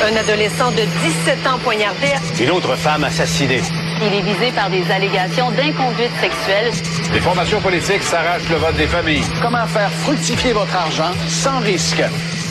Un 0.00 0.14
adolescent 0.14 0.70
de 0.70 0.82
17 1.26 1.46
ans 1.48 1.58
poignardé. 1.64 2.12
Une 2.40 2.50
autre 2.50 2.76
femme 2.76 3.02
assassinée. 3.02 3.60
Il 4.00 4.14
est 4.14 4.22
visé 4.22 4.52
par 4.54 4.70
des 4.70 4.88
allégations 4.92 5.50
d'inconduite 5.50 6.12
sexuelle. 6.20 6.72
Les 7.12 7.20
formations 7.20 7.60
politiques 7.60 8.04
s'arrachent 8.04 8.48
le 8.48 8.56
vote 8.56 8.76
des 8.76 8.86
familles. 8.86 9.24
Comment 9.42 9.66
faire 9.66 9.90
fructifier 9.90 10.52
votre 10.52 10.74
argent 10.74 11.10
sans 11.28 11.58
risque? 11.58 12.00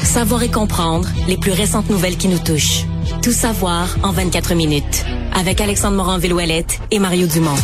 Savoir 0.04 0.44
et 0.44 0.52
comprendre 0.52 1.08
les 1.30 1.38
plus 1.38 1.54
récentes 1.54 1.90
nouvelles 1.90 2.18
qui 2.18 2.28
nous 2.28 2.40
touchent. 2.40 2.84
Tout 3.24 3.32
savoir 3.32 3.96
en 4.04 4.12
24 4.12 4.54
minutes. 4.54 5.06
Avec 5.34 5.62
Alexandre 5.62 5.96
Morin-Villouellette 5.96 6.80
et 6.92 7.00
Mario 7.00 7.28
Dumont. 7.28 7.56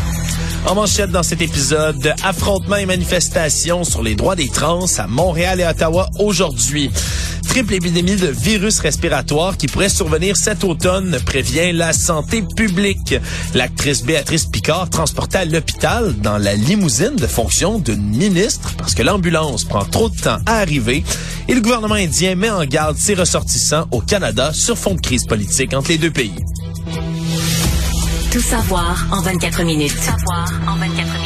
En 0.65 0.75
manchette 0.75 1.11
dans 1.11 1.23
cet 1.23 1.41
épisode, 1.41 2.13
affrontements 2.23 2.77
et 2.77 2.85
manifestations 2.85 3.83
sur 3.83 4.01
les 4.01 4.15
droits 4.15 4.37
des 4.37 4.47
trans 4.47 4.85
à 4.97 5.07
Montréal 5.07 5.59
et 5.59 5.65
Ottawa 5.65 6.09
aujourd'hui. 6.19 6.89
Triple 7.47 7.75
épidémie 7.75 8.15
de 8.15 8.27
virus 8.27 8.79
respiratoire 8.79 9.57
qui 9.57 9.67
pourrait 9.67 9.89
survenir 9.89 10.35
cet 10.35 10.63
automne, 10.63 11.17
prévient 11.25 11.71
la 11.71 11.93
santé 11.93 12.43
publique. 12.55 13.15
L'actrice 13.53 14.03
Béatrice 14.03 14.45
Picard 14.45 14.89
transportée 14.89 15.39
à 15.39 15.45
l'hôpital 15.45 16.15
dans 16.17 16.37
la 16.37 16.55
limousine 16.55 17.15
de 17.15 17.27
fonction 17.27 17.79
d'une 17.79 18.03
ministre 18.03 18.73
parce 18.77 18.95
que 18.95 19.03
l'ambulance 19.03 19.63
prend 19.63 19.85
trop 19.85 20.09
de 20.09 20.15
temps 20.15 20.39
à 20.45 20.57
arriver 20.57 21.03
et 21.47 21.53
le 21.53 21.61
gouvernement 21.61 21.95
indien 21.95 22.35
met 22.35 22.49
en 22.49 22.65
garde 22.65 22.97
ses 22.97 23.13
ressortissants 23.13 23.87
au 23.91 24.01
Canada 24.01 24.51
sur 24.53 24.77
fond 24.77 24.95
de 24.95 25.01
crise 25.01 25.25
politique 25.25 25.73
entre 25.73 25.89
les 25.89 25.97
deux 25.97 26.11
pays. 26.11 26.35
Tout 28.31 28.41
savoir 28.41 29.05
en 29.11 29.21
24 29.21 29.63
minutes. 29.63 29.93
Tout 29.93 30.01
savoir 30.01 30.51
en 30.67 30.75
24 30.77 30.89
minutes. 30.95 31.22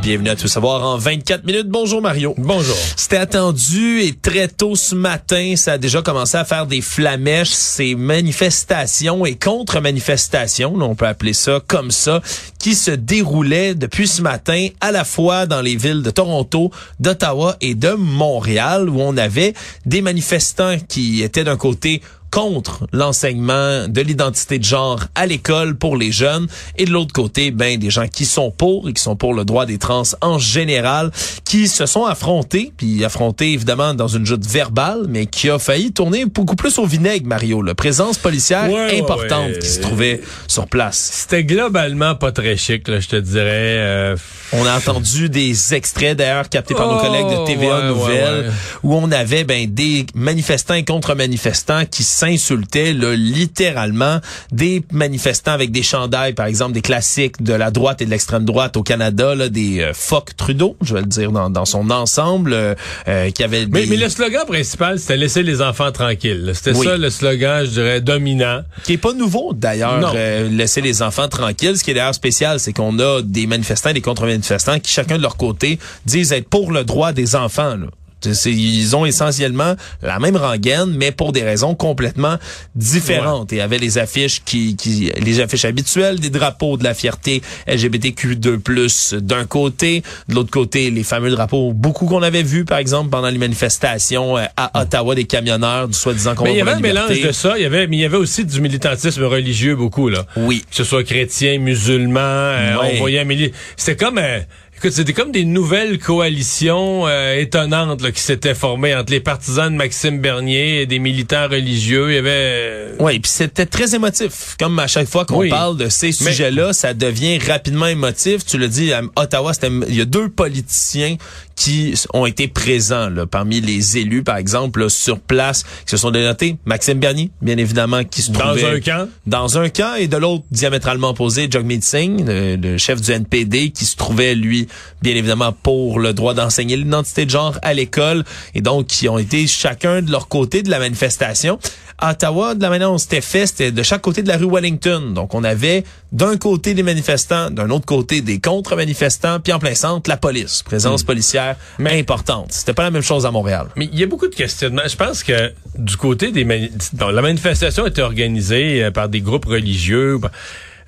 Bienvenue 0.00 0.30
à 0.30 0.36
Tout 0.36 0.48
savoir 0.48 0.84
en 0.84 0.96
24 0.96 1.44
minutes. 1.44 1.68
Bonjour 1.68 2.00
Mario. 2.00 2.34
Bonjour. 2.38 2.76
C'était 2.96 3.16
attendu 3.16 4.00
et 4.00 4.14
très 4.14 4.46
tôt 4.46 4.76
ce 4.76 4.94
matin, 4.94 5.54
ça 5.56 5.72
a 5.72 5.78
déjà 5.78 6.02
commencé 6.02 6.36
à 6.36 6.44
faire 6.44 6.66
des 6.66 6.80
flamèches, 6.80 7.50
ces 7.50 7.94
manifestations 7.94 9.26
et 9.26 9.34
contre-manifestations, 9.34 10.74
on 10.74 10.94
peut 10.94 11.06
appeler 11.06 11.32
ça 11.32 11.60
comme 11.66 11.90
ça, 11.90 12.22
qui 12.58 12.74
se 12.74 12.92
déroulaient 12.92 13.74
depuis 13.74 14.06
ce 14.06 14.22
matin 14.22 14.68
à 14.80 14.92
la 14.92 15.04
fois 15.04 15.46
dans 15.46 15.60
les 15.60 15.76
villes 15.76 16.02
de 16.02 16.10
Toronto, 16.10 16.70
d'Ottawa 17.00 17.56
et 17.60 17.74
de 17.74 17.90
Montréal, 17.90 18.88
où 18.88 19.00
on 19.00 19.16
avait 19.16 19.54
des 19.84 20.00
manifestants 20.00 20.76
qui 20.88 21.22
étaient 21.22 21.44
d'un 21.44 21.56
côté 21.56 22.02
contre 22.30 22.86
l'enseignement 22.92 23.88
de 23.88 24.00
l'identité 24.00 24.58
de 24.58 24.64
genre 24.64 25.00
à 25.14 25.26
l'école 25.26 25.76
pour 25.76 25.96
les 25.96 26.12
jeunes 26.12 26.46
et 26.76 26.84
de 26.84 26.90
l'autre 26.90 27.12
côté 27.12 27.50
ben 27.50 27.78
des 27.78 27.90
gens 27.90 28.06
qui 28.08 28.24
sont 28.24 28.50
pour 28.50 28.88
et 28.88 28.92
qui 28.92 29.02
sont 29.02 29.16
pour 29.16 29.34
le 29.34 29.44
droit 29.44 29.66
des 29.66 29.78
trans 29.78 30.02
en 30.20 30.38
général 30.38 31.10
qui 31.44 31.68
se 31.68 31.86
sont 31.86 32.04
affrontés 32.04 32.72
puis 32.76 33.04
affrontés 33.04 33.52
évidemment 33.52 33.94
dans 33.94 34.08
une 34.08 34.26
joute 34.26 34.46
verbale 34.46 35.06
mais 35.08 35.26
qui 35.26 35.48
a 35.50 35.58
failli 35.58 35.92
tourner 35.92 36.26
beaucoup 36.26 36.56
plus 36.56 36.78
au 36.78 36.86
vinaigre 36.86 37.26
Mario 37.26 37.62
la 37.62 37.74
présence 37.74 38.18
policière 38.18 38.70
Ouais, 38.70 39.00
importante 39.00 39.46
ouais, 39.48 39.52
ouais. 39.54 39.58
qui 39.58 39.68
se 39.68 39.80
trouvait 39.80 40.20
sur 40.46 40.66
place 40.66 41.10
C'était 41.22 41.44
globalement 41.44 42.14
pas 42.14 42.32
très 42.32 42.56
chic, 42.56 42.88
là, 42.88 43.00
je 43.00 43.08
te 43.08 43.16
dirais. 43.16 43.76
euh, 43.78 44.16
On 44.52 44.64
a 44.64 44.76
entendu 44.76 45.28
des 45.28 45.74
extraits 45.74 46.16
d'ailleurs 46.16 46.48
captés 46.48 46.74
par 46.74 46.86
nos 46.88 46.98
Oh, 46.98 47.00
collègues 47.00 47.26
de 47.40 47.44
TVA 47.46 47.78
ouais, 47.80 47.86
Nouvelles 47.88 48.40
ouais, 48.40 48.46
ouais. 48.48 48.52
où 48.82 48.94
on 48.94 49.10
avait 49.12 49.44
ben 49.44 49.66
des 49.72 50.06
manifestants 50.14 50.74
et 50.74 50.84
contre-manifestants 50.84 51.84
qui 51.84 52.02
s'insultaient 52.02 52.92
là, 52.94 53.14
littéralement 53.14 54.20
des 54.52 54.82
manifestants 54.92 55.52
avec 55.52 55.70
des 55.70 55.82
chandails 55.82 56.32
par 56.32 56.46
exemple 56.46 56.72
des 56.72 56.80
classiques 56.80 57.42
de 57.42 57.52
la 57.52 57.70
droite 57.70 58.00
et 58.00 58.06
de 58.06 58.10
l'extrême 58.10 58.44
droite 58.44 58.76
au 58.76 58.82
Canada 58.82 59.34
là, 59.34 59.48
des 59.48 59.80
euh, 59.80 59.92
fuck 59.94 60.36
Trudeau, 60.36 60.76
je 60.82 60.94
vais 60.94 61.00
le 61.00 61.06
dire 61.06 61.30
dans, 61.32 61.50
dans 61.50 61.64
son 61.64 61.90
ensemble 61.90 62.52
euh, 62.54 62.74
euh, 63.08 63.30
qui 63.30 63.42
avait 63.44 63.66
Mais, 63.66 63.82
des- 63.82 63.86
mais 63.90 63.96
le 63.96 64.08
slogan 64.08 64.44
principal, 64.46 64.98
c'était 64.98 65.16
laisser 65.16 65.42
les 65.42 65.60
enfants 65.60 65.92
tranquilles. 65.92 66.52
C'était 66.54 66.74
Oui. 66.76 66.86
ça 66.86 66.96
le 66.96 67.10
slogan, 67.10 67.64
je 67.64 67.70
dirais, 67.70 68.00
dominant. 68.00 68.62
qui 68.84 68.94
est 68.94 68.98
pas 68.98 69.12
nouveau 69.12 69.52
d'ailleurs 69.54 70.12
euh, 70.14 70.48
laisser 70.48 70.80
les 70.80 71.02
enfants 71.02 71.28
tranquilles 71.28 71.76
ce 71.76 71.84
qui 71.84 71.90
est 71.90 71.94
d'ailleurs 71.94 72.14
spécial 72.14 72.60
c'est 72.60 72.72
qu'on 72.72 72.98
a 72.98 73.20
des 73.22 73.46
manifestants 73.46 73.90
et 73.90 73.94
des 73.94 74.00
contre-manifestants 74.00 74.37
qui 74.78 74.92
chacun 74.92 75.16
de 75.16 75.22
leur 75.22 75.36
côté 75.36 75.78
disent 76.06 76.32
être 76.32 76.48
pour 76.48 76.72
le 76.72 76.84
droit 76.84 77.12
des 77.12 77.36
enfants 77.36 77.76
là. 77.76 77.86
Ils 78.24 78.96
ont 78.96 79.06
essentiellement 79.06 79.74
la 80.02 80.18
même 80.18 80.36
rengaine, 80.36 80.90
mais 80.96 81.12
pour 81.12 81.32
des 81.32 81.42
raisons 81.42 81.74
complètement 81.74 82.36
différentes. 82.74 83.52
Et 83.52 83.60
avaient 83.60 83.78
les 83.78 83.98
affiches 83.98 84.42
qui, 84.44 84.76
qui, 84.76 85.12
les 85.20 85.40
affiches 85.40 85.64
habituelles, 85.64 86.20
des 86.20 86.30
drapeaux 86.30 86.76
de 86.76 86.84
la 86.84 86.94
fierté 86.94 87.42
LGBTQ2+, 87.66 89.16
d'un 89.18 89.44
côté. 89.44 90.02
De 90.28 90.34
l'autre 90.34 90.50
côté, 90.50 90.90
les 90.90 91.02
fameux 91.04 91.30
drapeaux, 91.30 91.72
beaucoup 91.72 92.06
qu'on 92.06 92.22
avait 92.22 92.42
vus, 92.42 92.64
par 92.64 92.78
exemple, 92.78 93.10
pendant 93.10 93.28
les 93.30 93.38
manifestations 93.38 94.36
euh, 94.38 94.44
à 94.56 94.82
Ottawa 94.82 95.14
des 95.14 95.24
camionneurs, 95.24 95.88
du 95.88 95.94
soi-disant 95.94 96.34
Mais 96.42 96.52
il 96.52 96.56
y 96.56 96.60
combat 96.60 96.72
avait 96.72 96.78
un 96.78 96.92
la 96.92 96.94
mélange 97.08 97.20
de 97.20 97.32
ça. 97.32 97.54
Il 97.56 97.62
y 97.62 97.66
avait, 97.66 97.86
mais 97.86 97.96
il 97.96 98.00
y 98.00 98.04
avait 98.04 98.16
aussi 98.16 98.44
du 98.44 98.60
militantisme 98.60 99.24
religieux 99.24 99.76
beaucoup 99.76 100.08
là. 100.08 100.26
Oui. 100.36 100.64
Que 100.70 100.76
ce 100.76 100.84
soit 100.84 101.04
chrétien, 101.04 101.58
musulman, 101.58 102.20
euh, 102.20 102.76
Ouais. 102.78 102.92
on 102.94 102.98
voyait 102.98 103.20
un 103.20 103.28
C'était 103.76 103.96
comme, 103.96 104.18
euh, 104.18 104.40
écoute, 104.78 104.92
c'était 104.92 105.12
comme 105.12 105.32
des 105.32 105.44
nouvelles 105.44 105.98
coalitions 105.98 107.06
euh, 107.08 107.34
étonnantes 107.40 108.00
là, 108.02 108.12
qui 108.12 108.20
s'étaient 108.20 108.54
formées 108.54 108.94
entre 108.94 109.12
les 109.12 109.20
partisans 109.20 109.70
de 109.72 109.76
Maxime 109.76 110.20
Bernier 110.20 110.82
et 110.82 110.86
des 110.86 110.98
militants 110.98 111.48
religieux. 111.48 112.10
Il 112.10 112.14
y 112.14 112.18
avait. 112.18 112.30
euh, 112.32 112.92
Oui, 113.00 113.18
puis 113.18 113.30
c'était 113.30 113.66
très 113.66 113.94
émotif. 113.94 114.56
Comme 114.58 114.78
à 114.78 114.86
chaque 114.86 115.08
fois 115.08 115.24
qu'on 115.24 115.38
Oui. 115.38 115.48
parle 115.50 115.76
de 115.76 115.88
ces 115.88 116.06
Mais- 116.08 116.12
sujets-là, 116.12 116.72
ça 116.72 116.94
devient 116.94 117.38
rapidement 117.38 117.86
émotif. 117.86 118.44
Tu 118.46 118.56
le 118.58 118.68
dis, 118.68 118.92
à 118.92 119.02
Ottawa, 119.16 119.52
c'était, 119.52 119.70
il 119.88 119.94
y 119.96 120.00
a 120.00 120.04
deux 120.04 120.28
politiciens 120.28 121.16
qui 121.58 121.92
ont 122.14 122.24
été 122.24 122.46
présents 122.46 123.10
là, 123.10 123.26
parmi 123.26 123.60
les 123.60 123.98
élus, 123.98 124.22
par 124.22 124.36
exemple, 124.36 124.80
là, 124.80 124.88
sur 124.88 125.18
place, 125.18 125.64
qui 125.84 125.90
se 125.90 125.96
sont 125.96 126.12
dénotés. 126.12 126.56
Maxime 126.64 127.00
Bernier, 127.00 127.32
bien 127.42 127.56
évidemment, 127.56 128.04
qui 128.04 128.22
se 128.22 128.30
Dans 128.30 128.38
trouvait 128.38 128.76
un 128.76 128.80
camp. 128.80 129.08
dans 129.26 129.58
un 129.58 129.68
camp, 129.68 129.96
et 129.96 130.06
de 130.06 130.16
l'autre, 130.16 130.44
diamétralement 130.52 131.10
opposé, 131.10 131.48
Jagmeet 131.50 131.80
Singh, 131.80 132.24
le, 132.24 132.54
le 132.54 132.78
chef 132.78 133.00
du 133.00 133.10
NPD, 133.10 133.70
qui 133.70 133.86
se 133.86 133.96
trouvait, 133.96 134.36
lui, 134.36 134.68
bien 135.02 135.16
évidemment, 135.16 135.52
pour 135.52 135.98
le 135.98 136.12
droit 136.12 136.32
d'enseigner 136.32 136.76
l'identité 136.76 137.24
de 137.24 137.30
genre 137.30 137.58
à 137.62 137.74
l'école, 137.74 138.24
et 138.54 138.60
donc 138.60 138.86
qui 138.86 139.08
ont 139.08 139.18
été 139.18 139.48
chacun 139.48 140.00
de 140.00 140.12
leur 140.12 140.28
côté 140.28 140.62
de 140.62 140.70
la 140.70 140.78
manifestation. 140.78 141.58
À 142.00 142.12
Ottawa, 142.12 142.54
de 142.54 142.62
la 142.62 142.70
manière 142.70 142.90
dont 142.90 142.98
c'était 142.98 143.20
fait, 143.20 143.48
c'était 143.48 143.72
de 143.72 143.82
chaque 143.82 144.02
côté 144.02 144.22
de 144.22 144.28
la 144.28 144.36
rue 144.36 144.48
Wellington. 144.48 145.10
Donc, 145.12 145.34
on 145.34 145.42
avait 145.42 145.82
d'un 146.10 146.38
côté 146.38 146.72
des 146.72 146.82
manifestants, 146.82 147.50
d'un 147.50 147.68
autre 147.68 147.84
côté 147.84 148.22
des 148.22 148.40
contre-manifestants, 148.40 149.40
puis 149.40 149.52
en 149.52 149.58
plein 149.58 149.74
centre, 149.74 150.08
la 150.08 150.16
police. 150.16 150.62
Présence 150.62 151.02
policière 151.02 151.56
importante. 151.78 152.52
C'était 152.52 152.72
pas 152.72 152.84
la 152.84 152.90
même 152.90 153.02
chose 153.02 153.26
à 153.26 153.30
Montréal. 153.30 153.66
Mais 153.76 153.90
il 153.92 153.98
y 153.98 154.02
a 154.02 154.06
beaucoup 154.06 154.28
de 154.28 154.34
questionnements. 154.34 154.82
Je 154.88 154.96
pense 154.96 155.22
que 155.22 155.52
du 155.76 155.96
côté 155.96 156.32
des 156.32 156.44
mani- 156.44 156.70
bon, 156.94 157.08
la 157.08 157.20
manifestation 157.20 157.86
était 157.86 158.02
organisée 158.02 158.84
euh, 158.84 158.90
par 158.90 159.08
des 159.10 159.20
groupes 159.20 159.44
religieux. 159.44 160.18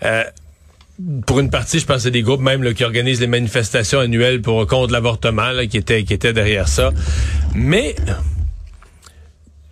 Euh, 0.05 0.25
pour 1.27 1.41
une 1.41 1.51
partie, 1.51 1.79
je 1.79 1.87
pense 1.87 1.97
que 1.97 2.03
c'est 2.05 2.11
des 2.11 2.23
groupes 2.23 2.41
même 2.41 2.63
là, 2.63 2.73
qui 2.73 2.85
organisent 2.85 3.21
les 3.21 3.27
manifestations 3.27 4.01
annuelles 4.01 4.41
pour 4.43 4.67
contre 4.67 4.93
l'avortement, 4.93 5.51
qui 5.71 5.77
étaient 5.79 6.03
qui 6.05 6.17
derrière 6.17 6.69
ça. 6.69 6.93
Mais 7.55 7.95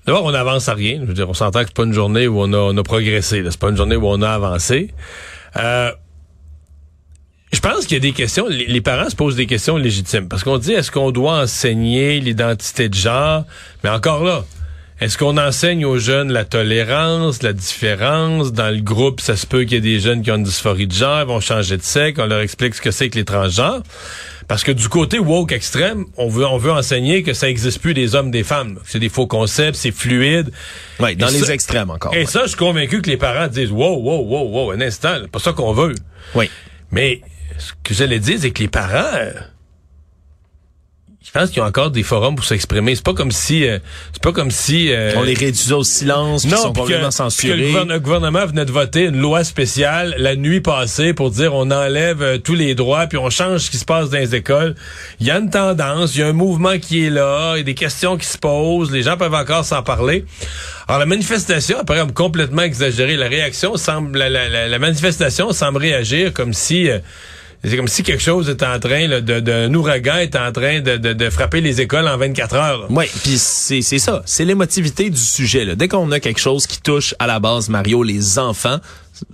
d'abord, 0.07 0.25
on 0.25 0.33
n'avance 0.33 0.69
à 0.69 0.75
rien. 0.75 1.01
Je 1.03 1.07
veux 1.07 1.15
dire, 1.15 1.29
on 1.29 1.35
s'entend 1.35 1.61
que 1.61 1.67
c'est 1.69 1.77
pas 1.77 1.85
une 1.85 1.93
journée 1.93 2.27
où 2.29 2.41
on 2.41 2.53
a, 2.53 2.59
on 2.59 2.77
a 2.77 2.83
progressé. 2.83 3.43
C'est 3.45 3.59
pas 3.59 3.71
une 3.71 3.77
journée 3.77 3.97
où 3.97 4.07
on 4.07 4.23
a 4.23 4.31
avancé. 4.31 4.93
Euh, 5.57 5.93
je 7.53 7.61
pense 7.61 7.87
qu'il 7.87 7.95
y 7.95 7.97
a 7.97 8.01
des 8.01 8.13
questions, 8.13 8.47
les, 8.47 8.67
les 8.67 8.81
parents 8.81 9.09
se 9.09 9.17
posent 9.17 9.37
des 9.37 9.47
questions 9.47 9.77
légitimes. 9.77 10.29
Parce 10.29 10.45
qu'on 10.45 10.59
dit, 10.59 10.73
est-ce 10.73 10.91
qu'on 10.91 11.11
doit 11.11 11.41
enseigner 11.41 12.21
l'identité 12.21 12.89
de 12.89 12.95
genre? 12.95 13.45
Mais 13.83 13.91
encore 13.91 14.23
là, 14.25 14.45
est-ce 15.01 15.17
qu'on 15.17 15.37
enseigne 15.39 15.85
aux 15.85 15.99
jeunes 15.99 16.33
la 16.33 16.45
tolérance, 16.45 17.43
la 17.43 17.53
différence? 17.53 18.53
Dans 18.53 18.75
le 18.75 18.81
groupe, 18.81 19.21
ça 19.21 19.37
se 19.37 19.47
peut 19.47 19.63
qu'il 19.63 19.75
y 19.75 19.77
ait 19.77 19.81
des 19.81 20.01
jeunes 20.01 20.23
qui 20.23 20.31
ont 20.33 20.37
une 20.37 20.43
dysphorie 20.43 20.87
de 20.89 20.93
genre, 20.93 21.21
ils 21.21 21.27
vont 21.27 21.41
changer 21.41 21.77
de 21.77 21.83
sexe, 21.83 22.19
on 22.21 22.27
leur 22.27 22.41
explique 22.41 22.75
ce 22.75 22.81
que 22.83 22.91
c'est 22.91 23.09
que 23.09 23.17
les 23.17 23.25
transgenres. 23.25 23.83
Parce 24.49 24.65
que 24.65 24.73
du 24.73 24.89
côté 24.89 25.19
woke 25.19 25.53
extrême, 25.53 26.07
on 26.17 26.29
veut, 26.29 26.47
on 26.47 26.57
veut 26.57 26.73
enseigner 26.73 27.23
que 27.23 27.35
ça 27.35 27.49
existe 27.51 27.81
plus 27.81 27.93
des 27.95 28.15
hommes, 28.15 28.31
des 28.31 28.43
femmes. 28.43 28.81
C'est 28.87 28.99
des 28.99 29.11
faux 29.11 29.27
concepts, 29.27 29.77
c'est 29.77 29.91
fluide. 29.93 30.51
Oui, 31.01 31.15
dans 31.17 31.29
Et 31.29 31.33
les 31.33 31.39
ça- 31.41 31.53
extrêmes 31.55 31.91
encore. 31.91 32.15
Et 32.15 32.21
ouais. 32.21 32.27
ça, 32.27 32.43
je 32.45 32.49
suis 32.49 32.57
convaincu 32.57 33.03
que 33.03 33.11
les 33.11 33.19
parents 33.19 33.47
disent, 33.47 33.71
wow, 33.71 33.97
wow, 34.01 34.25
wow, 34.25 34.49
wow, 34.49 34.71
un 34.73 34.81
instant, 34.81 35.17
c'est 35.21 35.31
pas 35.31 35.39
ça 35.39 35.53
qu'on 35.53 35.75
veut. 35.75 35.95
Oui. 36.35 36.51
Mais 36.91 37.21
ce 37.59 37.73
que 37.85 37.93
j'allais 37.95 38.21
dire, 38.21 38.39
c'est 38.41 38.51
que 38.51 38.63
les 38.63 38.69
parents, 38.69 39.15
euh, 39.15 39.33
je 41.29 41.39
pense 41.39 41.51
qu'ils 41.51 41.61
ont 41.63 41.67
encore 41.67 41.91
des 41.91 42.03
forums 42.03 42.37
pour 42.37 42.45
s'exprimer. 42.47 42.95
C'est 42.95 43.05
pas 43.05 43.13
comme 43.13 43.31
si, 43.31 43.67
euh, 43.69 43.79
c'est 44.15 44.23
pas 44.23 44.33
comme 44.33 44.51
si. 44.51 44.91
euh, 44.91 45.13
On 45.17 45.23
les 45.23 45.35
réduisait 45.35 45.75
au 45.75 45.85
silence, 45.85 46.45
ils 46.45 46.51
sont 46.57 46.73
que- 46.73 46.81
puis 46.81 46.95
que 46.95 46.99
le, 47.05 47.11
censurés. 47.11 47.57
gouvernement, 47.67 47.93
le 47.93 48.01
gouvernement 48.01 48.47
venait 48.47 48.65
de 48.65 48.73
voter 48.73 49.05
une 49.05 49.21
loi 49.21 49.45
spéciale 49.45 50.15
la 50.19 50.37
nuit 50.37 50.63
passée 50.63 51.13
pour 51.13 51.31
dire 51.31 51.55
on 51.55 51.71
enlève 51.71 52.23
euh, 52.23 52.39
tous 52.39 52.55
les 52.55 52.75
droits 52.75 53.07
puis 53.07 53.19
on 53.19 53.29
change 53.29 53.61
ce 53.61 53.71
qui 53.71 53.77
se 53.77 53.85
passe 53.85 54.09
dans 54.09 54.19
les 54.19 54.35
écoles. 54.35 54.75
Il 55.21 55.27
y 55.27 55.31
a 55.31 55.39
une 55.39 55.51
tendance, 55.51 56.15
il 56.15 56.21
y 56.21 56.23
a 56.23 56.29
un 56.29 56.33
mouvement 56.33 56.79
qui 56.79 57.05
est 57.07 57.11
là, 57.11 57.55
il 57.57 57.59
y 57.59 57.61
a 57.61 57.65
des 57.65 57.75
questions 57.75 58.17
qui 58.17 58.27
se 58.27 58.39
posent, 58.39 58.91
les 58.91 59.03
gens 59.03 59.17
peuvent 59.19 59.35
encore 59.35 59.65
s'en 59.67 59.83
parler. 59.83 60.25
Alors 60.89 60.99
la 61.01 61.07
manifestation, 61.07 61.79
après 61.79 61.99
comme 61.99 62.13
complètement 62.13 62.63
exagérée, 62.63 63.17
la 63.17 63.29
réaction 63.29 63.77
semble, 63.77 64.17
la, 64.19 64.31
la- 64.31 64.49
la- 64.49 64.69
la 64.69 64.79
manifestation 64.79 65.53
semble 65.53 65.79
réagir 65.79 66.33
comme 66.33 66.55
si 66.55 66.89
euh, 66.89 66.99
c'est 67.65 67.77
comme 67.77 67.89
si 67.89 68.03
quelque 68.03 68.23
chose 68.23 68.49
est 68.49 68.63
en 68.63 68.79
train 68.79 69.09
de 69.09 69.41
d'un 69.41 69.75
ouragan 69.75 70.19
est 70.19 70.37
en 70.37 70.53
train 70.53 70.81
de, 70.81 70.97
de, 70.97 71.13
de, 71.13 71.31
frapper 71.31 71.61
les 71.61 71.81
écoles 71.81 72.07
en 72.07 72.17
24 72.17 72.55
heures. 72.55 72.87
Oui, 72.91 73.07
puis 73.23 73.37
c'est 73.37 73.83
c'est 73.83 73.99
ça, 73.99 74.23
c'est 74.27 74.45
l'émotivité 74.45 75.11
du 75.11 75.21
sujet 75.21 75.65
là. 75.65 75.75
Dès 75.75 75.89
qu'on 75.89 76.11
a 76.13 76.21
quelque 76.21 76.41
chose 76.41 76.67
qui 76.67 76.81
touche 76.81 77.15
à 77.19 77.27
la 77.27 77.41
base 77.41 77.69
Mario 77.69 78.03
les 78.03 78.39
enfants, 78.39 78.79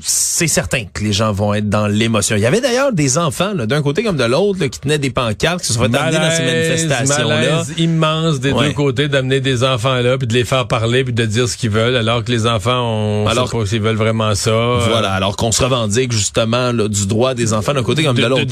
c'est 0.00 0.48
certain 0.48 0.84
que 0.92 1.02
les 1.02 1.12
gens 1.12 1.32
vont 1.32 1.54
être 1.54 1.68
dans 1.68 1.86
l'émotion. 1.86 2.36
Il 2.36 2.42
y 2.42 2.46
avait 2.46 2.60
d'ailleurs 2.60 2.92
des 2.92 3.18
enfants, 3.18 3.54
d'un 3.54 3.82
côté 3.82 4.02
comme 4.02 4.16
de 4.16 4.24
l'autre, 4.24 4.64
qui 4.66 4.80
tenaient 4.80 4.98
des 4.98 5.10
pancartes, 5.10 5.60
qui 5.60 5.68
se 5.68 5.74
sont 5.74 5.80
fait 5.80 5.96
amener 5.96 6.18
dans 6.18 6.30
ces 6.30 6.44
manifestations-là. 6.44 7.64
immense 7.78 8.40
des 8.40 8.52
deux 8.52 8.72
côtés 8.72 9.08
d'amener 9.08 9.40
des 9.40 9.64
enfants 9.64 10.00
là, 10.00 10.18
puis 10.18 10.26
de 10.26 10.34
les 10.34 10.44
faire 10.44 10.66
parler, 10.66 11.04
puis 11.04 11.12
de 11.12 11.24
dire 11.24 11.48
ce 11.48 11.56
qu'ils 11.56 11.70
veulent, 11.70 11.96
alors 11.96 12.24
que 12.24 12.30
les 12.30 12.46
enfants, 12.46 13.24
on 13.24 13.26
alors, 13.26 13.48
sait 13.48 13.58
pas 13.58 13.66
s'ils 13.66 13.80
veulent 13.80 13.96
vraiment 13.96 14.34
ça. 14.34 14.78
Voilà, 14.88 15.12
alors 15.12 15.36
qu'on 15.36 15.52
se 15.52 15.62
revendique 15.62 16.12
justement 16.12 16.72
là, 16.72 16.88
du 16.88 17.06
droit 17.06 17.34
des 17.34 17.52
enfants 17.52 17.74
d'un 17.74 17.82
côté 17.82 18.02
comme 18.04 18.16
de, 18.16 18.26
l'autre. 18.26 18.44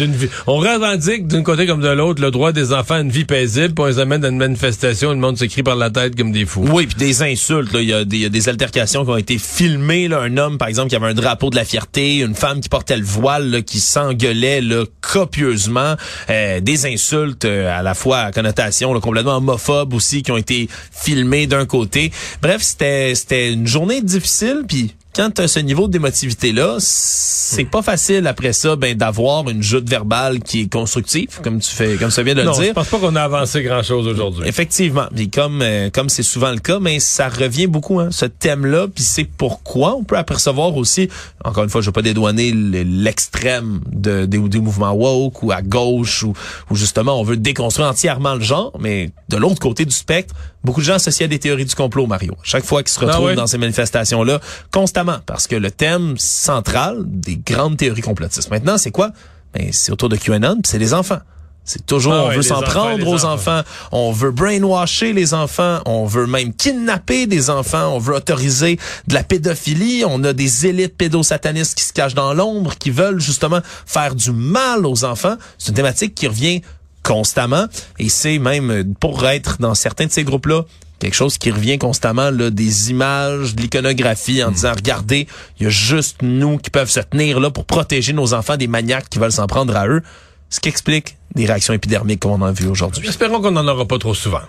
On 0.47 0.57
revendique 0.57 1.27
d'un 1.27 1.43
côté 1.43 1.67
comme 1.67 1.81
de 1.81 1.89
l'autre 1.89 2.23
le 2.23 2.31
droit 2.31 2.53
des 2.53 2.73
enfants 2.73 2.95
à 2.95 3.01
une 3.01 3.11
vie 3.11 3.25
paisible, 3.25 3.75
puis 3.75 3.85
on 3.85 3.87
les 3.87 3.99
amène 3.99 4.21
dans 4.21 4.29
une 4.29 4.39
manifestation, 4.39 5.11
le 5.11 5.17
monde 5.17 5.39
s'écrit 5.39 5.63
par 5.63 5.77
la 5.77 5.91
tête 5.91 6.17
comme 6.17 6.33
des 6.33 6.47
fous. 6.47 6.67
Oui, 6.71 6.87
puis 6.87 6.97
des 6.97 7.23
insultes. 7.23 7.71
Il 7.75 7.89
y, 7.89 7.93
a 7.93 8.05
des, 8.05 8.19
y 8.19 8.25
a 8.25 8.29
des 8.29 8.49
altercations 8.49 9.05
qui 9.05 9.11
ont 9.11 9.17
été 9.17 9.39
filmées. 9.39 10.09
Là, 10.09 10.21
un 10.21 10.37
homme, 10.37 10.59
par 10.59 10.69
exemple, 10.69 10.91
qui 10.91 10.97
avait 10.97 11.07
un 11.07 11.15
drapeau 11.23 11.51
de 11.51 11.57
la 11.57 11.65
fierté, 11.65 12.19
une 12.19 12.35
femme 12.35 12.61
qui 12.61 12.69
portait 12.69 12.97
le 12.97 13.05
voile, 13.05 13.63
qui 13.65 13.81
s'engueulait 13.81 14.61
copieusement, 15.01 15.95
euh, 16.31 16.61
des 16.61 16.87
insultes 16.87 17.45
euh, 17.45 17.79
à 17.79 17.83
la 17.83 17.95
fois 17.95 18.19
à 18.19 18.33
connotation 18.33 18.99
complètement 19.01 19.37
homophobe 19.37 19.95
aussi 19.95 20.23
qui 20.23 20.33
ont 20.33 20.37
été 20.37 20.69
filmées 20.91 21.47
d'un 21.47 21.67
côté. 21.67 22.13
Bref, 22.41 22.63
c'était 22.63 23.15
c'était 23.15 23.53
une 23.53 23.67
journée 23.67 24.03
difficile 24.03 24.65
puis 24.67 24.95
quand 25.15 25.31
tu 25.31 25.43
as 25.43 25.49
ce 25.49 25.59
niveau 25.59 25.89
d'émotivité 25.89 26.53
là, 26.53 26.77
c'est 26.79 27.65
pas 27.65 27.83
facile 27.83 28.27
après 28.27 28.53
ça 28.53 28.77
ben 28.77 28.97
d'avoir 28.97 29.49
une 29.51 29.63
joute 29.63 29.89
verbale 29.89 30.41
qui 30.41 30.63
est 30.63 30.73
constructive 30.73 31.41
comme 31.43 31.61
tu 31.61 31.71
fais 31.71 31.97
comme 31.97 32.11
ça 32.11 32.23
vient 32.23 32.35
de 32.35 32.43
le 32.43 32.51
dire. 32.53 32.65
je 32.69 32.73
pense 32.73 32.89
pas 32.89 32.99
qu'on 32.99 33.15
a 33.17 33.23
avancé 33.23 33.63
grand-chose 33.63 34.07
aujourd'hui. 34.07 34.49
Effectivement, 34.49 35.07
puis 35.15 35.29
comme 35.29 35.61
euh, 35.61 35.91
comme 35.91 36.09
c'est 36.09 36.23
souvent 36.23 36.51
le 36.51 36.59
cas, 36.59 36.79
mais 36.79 36.99
ça 36.99 37.29
revient 37.29 37.67
beaucoup 37.67 38.01
hein, 38.01 38.09
ce 38.11 38.25
thème 38.25 38.65
là, 38.65 38.87
puis 38.89 39.05
c'est 39.05 39.25
pourquoi 39.25 39.97
on 39.97 40.05
peut 40.05 40.17
apercevoir 40.17 40.77
aussi 40.77 41.09
encore 41.45 41.65
une 41.65 41.71
fois, 41.71 41.81
je 41.81 41.87
veux 41.87 41.93
pas 41.93 42.03
dédouaner 42.03 42.53
l'extrême 42.53 43.81
de 43.91 44.25
des, 44.25 44.39
des, 44.39 44.61
mouvements 44.61 44.93
woke 44.93 45.43
ou 45.43 45.53
à 45.53 45.61
gauche 45.61 46.23
ou, 46.23 46.33
ou 46.71 46.77
justement 46.77 47.21
on 47.21 47.23
veut 47.23 47.37
déconstruire 47.37 47.89
entièrement 47.89 48.35
le 48.35 48.43
genre, 48.43 48.73
mais 48.81 49.11
de 49.29 49.37
l'autre 49.37 49.61
côté 49.61 49.85
du 49.85 49.95
spectre, 49.95 50.35
beaucoup 50.65 50.81
de 50.81 50.87
gens 50.87 50.95
associent 50.95 51.27
à 51.27 51.29
des 51.29 51.39
théories 51.39 51.65
du 51.65 51.75
complot 51.75 52.07
Mario. 52.07 52.35
Chaque 52.43 52.65
fois 52.65 52.83
qu'ils 52.83 52.93
se 52.93 53.01
ah 53.03 53.07
retrouvent 53.07 53.35
dans 53.35 53.47
ces 53.47 53.59
manifestations 53.59 54.23
là, 54.23 54.41
constamment 54.71 55.02
parce 55.27 55.47
que 55.47 55.57
le 55.57 55.71
thème 55.71 56.17
central 56.19 57.03
des 57.07 57.37
grandes 57.37 57.77
théories 57.77 58.03
complotistes 58.03 58.51
maintenant, 58.51 58.79
c'est 58.79 58.91
quoi? 58.91 59.11
Ben, 59.55 59.69
c'est 59.73 59.93
autour 59.93 60.09
de 60.09 60.17
QAnon, 60.17 60.61
c'est 60.65 60.79
les 60.79 60.95
enfants. 60.95 61.21
C'est 61.65 61.87
toujours, 61.87 62.15
ah 62.15 62.25
on 62.25 62.31
veut 62.31 62.43
s'en 62.43 62.61
prendre 62.61 63.07
aux 63.07 63.25
enfants. 63.25 63.63
on 63.93 64.11
veut 64.11 64.33
brainwasher 64.33 65.13
les 65.13 65.33
enfants, 65.33 65.79
on 65.87 66.07
veut 66.07 66.27
même 66.27 66.53
kidnapper 66.53 67.29
des 67.29 67.51
enfants, 67.51 67.95
on 67.95 67.99
veut 67.99 68.17
autoriser 68.17 68.81
de 69.07 69.15
la 69.15 69.23
pédophilie, 69.23 70.03
on 70.05 70.25
a 70.25 70.33
des 70.33 70.67
élites 70.67 70.97
pédosatanistes 70.97 71.77
qui 71.77 71.85
se 71.85 71.93
cachent 71.93 72.15
dans 72.15 72.35
l'ombre, 72.35 72.77
qui 72.79 72.91
veulent 72.91 73.21
justement 73.21 73.61
faire 73.87 74.17
du 74.17 74.33
mal 74.33 74.85
aux 74.87 75.05
enfants. 75.05 75.37
C'est 75.57 75.69
une 75.69 75.77
thématique 75.77 76.17
qui 76.17 76.27
revient 76.27 76.63
constamment 77.05 77.67
et 78.01 78.09
c'est 78.09 78.39
même 78.39 78.95
pour 78.99 79.27
être 79.27 79.59
dans 79.61 79.75
certains 79.75 80.07
de 80.07 80.13
ces 80.13 80.25
groupes-là 80.25 80.65
quelque 81.03 81.15
chose 81.15 81.37
qui 81.37 81.51
revient 81.51 81.79
constamment, 81.79 82.31
là, 82.31 82.51
des 82.51 82.91
images, 82.91 83.57
de 83.57 83.63
l'iconographie 83.63 84.43
en 84.43 84.51
hmm. 84.51 84.55
disant, 84.55 84.73
regardez, 84.73 85.27
il 85.59 85.65
y 85.65 85.67
a 85.67 85.71
juste 85.71 86.23
nous 86.23 86.59
qui 86.59 86.71
peuvent 86.71 86.91
se 86.91 87.01
tenir 87.01 87.41
là 87.41 87.51
pour 87.51 87.65
protéger 87.65 88.13
nos 88.13 88.35
enfants 88.35 88.57
des 88.57 88.69
maniaques 88.69 89.09
qui 89.09 89.19
veulent 89.19 89.33
s'en 89.33 89.49
prendre 89.49 89.77
à 89.77 89.89
eux. 89.89 90.03
Ce 90.49 90.61
qui 90.61 90.69
explique 90.69 91.17
des 91.35 91.47
réactions 91.47 91.75
épidermiques 91.75 92.21
comme 92.21 92.33
on 92.33 92.43
en 92.43 92.47
a 92.47 92.53
vu 92.53 92.69
aujourd'hui. 92.69 93.07
Espérons 93.09 93.41
qu'on 93.41 93.51
n'en 93.51 93.67
aura 93.67 93.87
pas 93.87 93.99
trop 93.99 94.15
souvent. 94.15 94.43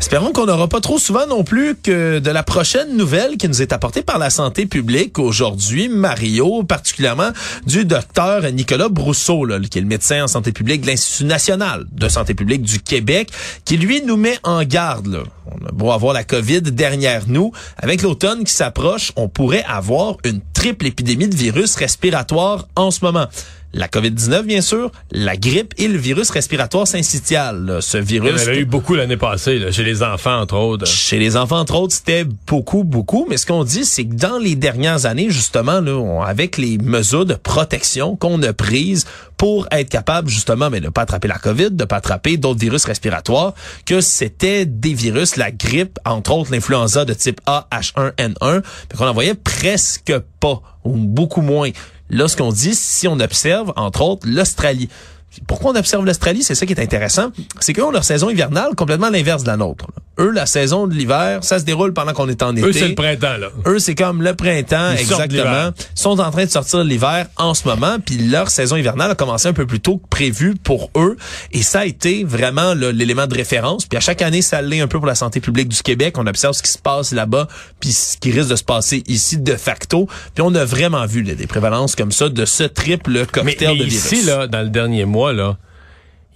Espérons 0.00 0.32
qu'on 0.32 0.46
n'aura 0.46 0.68
pas 0.68 0.80
trop 0.80 0.98
souvent 0.98 1.26
non 1.26 1.42
plus 1.42 1.74
que 1.74 2.18
de 2.18 2.30
la 2.30 2.42
prochaine 2.42 2.96
nouvelle 2.96 3.36
qui 3.36 3.48
nous 3.48 3.62
est 3.62 3.72
apportée 3.72 4.02
par 4.02 4.18
la 4.18 4.30
santé 4.30 4.66
publique 4.66 5.18
aujourd'hui, 5.18 5.88
Mario, 5.88 6.62
particulièrement 6.62 7.30
du 7.66 7.84
docteur 7.84 8.42
Nicolas 8.52 8.88
Brousseau, 8.88 9.46
qui 9.70 9.78
est 9.78 9.80
le 9.80 9.86
médecin 9.86 10.24
en 10.24 10.28
santé 10.28 10.52
publique 10.52 10.82
de 10.82 10.88
l'Institut 10.88 11.24
national 11.24 11.86
de 11.90 12.08
santé 12.08 12.34
publique 12.34 12.62
du 12.62 12.80
Québec, 12.80 13.30
qui 13.64 13.76
lui 13.76 14.02
nous 14.02 14.16
met 14.16 14.38
en 14.42 14.62
garde. 14.64 15.06
Là. 15.06 15.22
On 15.46 15.64
a 15.66 15.72
beau 15.72 15.90
avoir 15.92 16.12
la 16.12 16.24
COVID 16.24 16.62
derrière 16.62 17.22
nous, 17.26 17.52
avec 17.76 18.02
l'automne 18.02 18.44
qui 18.44 18.52
s'approche, 18.52 19.12
on 19.16 19.28
pourrait 19.28 19.64
avoir 19.66 20.16
une 20.24 20.40
triple 20.54 20.86
épidémie 20.86 21.28
de 21.28 21.36
virus 21.36 21.74
respiratoire 21.76 22.68
en 22.76 22.90
ce 22.90 23.04
moment 23.04 23.26
la 23.72 23.88
COVID-19, 23.88 24.42
bien 24.42 24.60
sûr, 24.60 24.90
la 25.10 25.36
grippe 25.36 25.74
et 25.78 25.88
le 25.88 25.98
virus 25.98 26.30
respiratoire 26.30 26.86
syncytial. 26.86 27.78
Ce 27.80 27.98
virus... 27.98 28.32
Il 28.34 28.38
y 28.38 28.44
en 28.44 28.48
avait 28.48 28.60
eu 28.60 28.64
beaucoup 28.64 28.94
l'année 28.94 29.16
passée, 29.16 29.70
chez 29.70 29.82
les 29.82 30.02
enfants, 30.02 30.40
entre 30.40 30.56
autres. 30.56 30.86
Chez 30.86 31.18
les 31.18 31.36
enfants, 31.36 31.58
entre 31.58 31.76
autres, 31.76 31.94
c'était 31.94 32.24
beaucoup, 32.46 32.84
beaucoup. 32.84 33.26
Mais 33.28 33.36
ce 33.36 33.46
qu'on 33.46 33.64
dit, 33.64 33.84
c'est 33.84 34.04
que 34.04 34.14
dans 34.14 34.38
les 34.38 34.54
dernières 34.54 35.06
années, 35.06 35.30
justement, 35.30 35.80
là, 35.80 36.24
avec 36.24 36.56
les 36.56 36.78
mesures 36.78 37.26
de 37.26 37.34
protection 37.34 38.16
qu'on 38.16 38.42
a 38.42 38.52
prises 38.52 39.06
pour 39.36 39.66
être 39.70 39.90
capable, 39.90 40.28
justement, 40.28 40.70
mais 40.70 40.80
de 40.80 40.86
ne 40.86 40.90
pas 40.90 41.02
attraper 41.02 41.28
la 41.28 41.38
COVID, 41.38 41.70
de 41.72 41.82
ne 41.82 41.84
pas 41.84 41.96
attraper 41.96 42.36
d'autres 42.38 42.60
virus 42.60 42.84
respiratoires, 42.84 43.52
que 43.84 44.00
c'était 44.00 44.64
des 44.64 44.94
virus, 44.94 45.36
la 45.36 45.50
grippe, 45.50 45.98
entre 46.04 46.32
autres 46.32 46.52
l'influenza 46.52 47.04
de 47.04 47.12
type 47.12 47.40
A, 47.46 47.66
H1N1, 47.70 48.62
qu'on 48.96 49.06
en 49.06 49.12
voyait 49.12 49.34
presque 49.34 50.18
pas, 50.40 50.62
ou 50.84 50.96
beaucoup 50.96 51.42
moins. 51.42 51.70
Là, 52.10 52.28
ce 52.28 52.36
qu'on 52.36 52.52
dit, 52.52 52.74
si 52.74 53.08
on 53.08 53.18
observe, 53.20 53.72
entre 53.76 54.02
autres, 54.02 54.26
l'Australie. 54.28 54.88
Pourquoi 55.46 55.72
on 55.72 55.76
observe 55.76 56.04
l'Australie? 56.04 56.42
C'est 56.42 56.54
ça 56.54 56.66
qui 56.66 56.72
est 56.72 56.80
intéressant. 56.80 57.30
C'est 57.60 57.72
qu'eux 57.72 57.84
ont 57.84 57.90
leur 57.90 58.04
saison 58.04 58.30
hivernale 58.30 58.74
complètement 58.74 59.10
l'inverse 59.10 59.42
de 59.42 59.48
la 59.48 59.56
nôtre. 59.56 59.86
Eux, 60.18 60.30
la 60.30 60.46
saison 60.46 60.86
de 60.86 60.94
l'hiver, 60.94 61.44
ça 61.44 61.58
se 61.58 61.64
déroule 61.64 61.92
pendant 61.92 62.12
qu'on 62.12 62.28
est 62.28 62.42
en 62.42 62.56
été. 62.56 62.66
Eux, 62.66 62.72
c'est 62.72 62.88
le 62.88 62.94
printemps, 62.94 63.36
là. 63.36 63.48
Eux, 63.66 63.78
c'est 63.78 63.94
comme 63.94 64.22
le 64.22 64.34
printemps, 64.34 64.92
exactement. 64.92 65.72
Ils 65.94 66.00
sont 66.00 66.18
en 66.20 66.30
train 66.30 66.44
de 66.44 66.50
sortir 66.50 66.84
l'hiver 66.84 67.26
en 67.36 67.54
ce 67.54 67.68
moment, 67.68 67.96
puis 68.04 68.16
leur 68.16 68.50
saison 68.50 68.76
hivernale 68.76 69.10
a 69.10 69.14
commencé 69.14 69.48
un 69.48 69.52
peu 69.52 69.66
plus 69.66 69.80
tôt 69.80 69.98
que 69.98 70.08
prévu 70.08 70.54
pour 70.54 70.90
eux. 70.96 71.16
Et 71.52 71.62
ça 71.62 71.80
a 71.80 71.84
été 71.84 72.24
vraiment 72.24 72.74
l'élément 72.74 73.26
de 73.26 73.34
référence. 73.34 73.86
Puis 73.86 73.96
à 73.96 74.00
chaque 74.00 74.22
année, 74.22 74.42
ça 74.42 74.62
l'est 74.62 74.80
un 74.80 74.88
peu 74.88 74.98
pour 74.98 75.06
la 75.06 75.14
santé 75.14 75.40
publique 75.40 75.68
du 75.68 75.82
Québec. 75.82 76.16
On 76.18 76.26
observe 76.26 76.54
ce 76.54 76.62
qui 76.62 76.70
se 76.70 76.78
passe 76.78 77.12
là-bas, 77.12 77.48
puis 77.80 77.92
ce 77.92 78.16
qui 78.16 78.30
risque 78.30 78.50
de 78.50 78.56
se 78.56 78.64
passer 78.64 79.02
ici 79.06 79.38
de 79.38 79.54
facto. 79.54 80.08
Puis 80.34 80.42
on 80.42 80.54
a 80.54 80.64
vraiment 80.64 81.04
vu 81.06 81.22
des 81.22 81.46
prévalences 81.46 81.94
comme 81.94 82.12
ça 82.12 82.28
de 82.28 82.44
ce 82.44 82.64
triple 82.64 83.26
cocktail 83.26 83.78
de 83.78 83.84
virus. 83.84 84.12
ici, 84.12 84.22
là, 84.24 84.46
dans 84.46 84.62
le 84.62 84.68
dernier 84.68 85.04
mois, 85.04 85.32
là, 85.32 85.56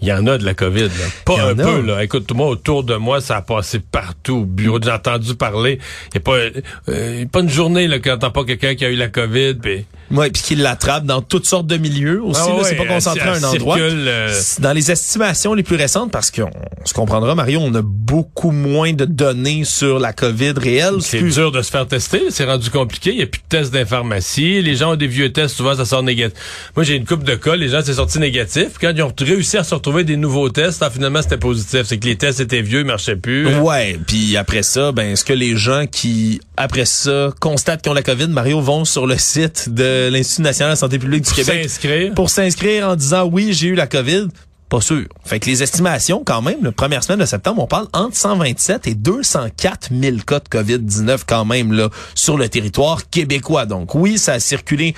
il 0.03 0.09
y 0.09 0.13
en 0.13 0.27
a 0.27 0.39
de 0.39 0.45
la 0.45 0.55
COVID. 0.55 0.85
Là. 0.85 1.05
Pas 1.25 1.51
un 1.51 1.55
peu. 1.55 1.81
Là. 1.83 2.03
Écoute, 2.03 2.33
moi, 2.33 2.49
autour 2.49 2.85
de 2.85 2.95
moi, 2.97 3.21
ça 3.21 3.37
a 3.37 3.43
passé 3.43 3.81
partout. 3.81 4.39
Au 4.39 4.45
bureau, 4.45 4.79
j'ai 4.83 4.91
entendu 4.91 5.35
parler. 5.35 5.79
Il 6.15 6.17
n'y 6.17 6.19
a 6.19 6.21
pas, 6.21 6.61
euh, 6.89 7.27
pas 7.27 7.41
une 7.41 7.51
journée 7.51 7.87
là, 7.87 7.99
quand 7.99 8.19
t'entends 8.19 8.31
pas 8.31 8.45
quelqu'un 8.45 8.75
qui 8.75 8.85
a 8.85 8.91
eu 8.91 8.97
la 8.97 9.09
COVID. 9.09 9.55
Pis... 9.55 9.85
Oui, 10.11 10.31
puis 10.31 10.43
qu'il 10.43 10.63
l'attrape 10.63 11.05
dans 11.05 11.23
toutes 11.23 11.47
sortes 11.47 11.67
de 11.67 11.77
milieux 11.77 12.23
aussi. 12.23 12.41
Ah 12.43 12.59
c'est 12.65 12.75
pas 12.75 12.87
concentré 12.87 13.29
à 13.29 13.35
un 13.35 13.45
endroit. 13.45 13.79
Euh, 13.79 14.41
dans 14.59 14.73
les 14.73 14.91
estimations 14.91 15.55
les 15.55 15.63
plus 15.63 15.77
récentes, 15.77 16.11
parce 16.11 16.31
qu'on 16.31 16.51
se 16.85 16.95
comprendra, 16.95 17.35
Mario, 17.35 17.61
on 17.63 17.73
a 17.75 17.83
beaucoup 17.83 18.51
moins 18.51 18.93
de 18.93 19.05
données 19.05 19.65
sur 19.65 19.99
la 20.01 20.13
COVID 20.13 20.55
réelle. 20.57 21.01
C'est 21.01 21.23
dur 21.23 21.53
de 21.53 21.63
se 21.63 21.71
faire 21.71 21.87
tester. 21.87 22.23
C'est 22.31 22.45
rendu 22.45 22.71
compliqué. 22.71 23.11
Il 23.11 23.19
n'y 23.19 23.23
a 23.23 23.27
plus 23.27 23.41
de 23.41 23.49
tests 23.49 23.73
d'informatie. 23.73 24.63
Les 24.63 24.75
gens 24.77 24.93
ont 24.93 24.97
des 24.97 25.07
vieux 25.07 25.33
tests. 25.33 25.57
Souvent, 25.57 25.77
ça 25.77 25.85
sort 25.85 26.03
négatif. 26.03 26.39
Moi, 26.75 26.85
j'ai 26.85 26.97
une 26.97 27.05
coupe 27.05 27.23
de 27.23 27.35
cas. 27.35 27.55
Les 27.55 27.69
gens, 27.69 27.81
c'est 27.85 27.95
sorti 27.95 28.19
négatif. 28.19 28.79
Quand 28.81 28.93
ils 28.95 29.03
ont 29.03 29.13
réussi 29.21 29.59
à 29.59 29.65
se 29.65 29.75
retrouver 29.75 29.90
des 30.05 30.17
nouveaux 30.17 30.49
tests, 30.49 30.85
finalement, 30.91 31.23
c'était 31.23 31.37
positif. 31.37 31.83
C'est 31.85 31.99
que 31.99 32.07
les 32.07 32.17
tests 32.17 32.41
étaient 32.41 32.63
vieux, 32.63 32.81
ils 32.81 32.87
marchaient 32.87 33.17
plus. 33.17 33.47
Ouais. 33.59 33.99
Puis 34.07 34.37
après 34.37 34.63
ça, 34.63 34.93
ben, 34.93 35.13
est-ce 35.13 35.25
que 35.25 35.33
les 35.33 35.57
gens 35.57 35.87
qui, 35.87 36.41
après 36.57 36.85
ça, 36.85 37.33
constatent 37.41 37.83
qu'ils 37.83 37.91
ont 37.91 37.95
la 37.95 38.03
COVID, 38.03 38.29
Mario, 38.29 38.61
vont 38.61 38.85
sur 38.85 39.07
le 39.07 39.19
site 39.19 39.69
de 39.69 40.09
l'Institut 40.11 40.43
national 40.43 40.71
de 40.71 40.73
la 40.73 40.77
santé 40.77 40.99
publique 40.99 41.25
du 41.25 41.33
Québec. 41.33 41.69
Pour 42.15 42.31
s'inscrire 42.31 42.89
en 42.89 42.97
disant 42.97 43.25
oui, 43.25 43.53
j'ai 43.53 43.69
eu 43.69 43.75
la 43.75 43.87
COVID? 43.87 44.29
Pas 44.71 44.81
sûr. 44.81 45.03
Fait 45.25 45.41
que 45.41 45.47
les 45.47 45.65
estimations, 45.65 46.23
quand 46.25 46.43
même, 46.43 46.59
la 46.63 46.71
première 46.71 47.03
semaine 47.03 47.19
de 47.19 47.25
septembre, 47.25 47.61
on 47.61 47.67
parle 47.67 47.89
entre 47.93 48.17
127 48.17 48.87
et 48.87 48.95
204 48.95 49.89
000 49.93 50.19
cas 50.25 50.39
de 50.39 50.49
COVID-19 50.49 51.23
quand 51.27 51.45
même 51.45 51.73
là 51.73 51.89
sur 52.15 52.39
le 52.39 52.49
territoire 52.49 53.11
québécois. 53.11 53.67
Donc 53.67 53.97
oui, 53.97 54.17
ça 54.17 54.35
a 54.35 54.41
circulé 54.41 54.95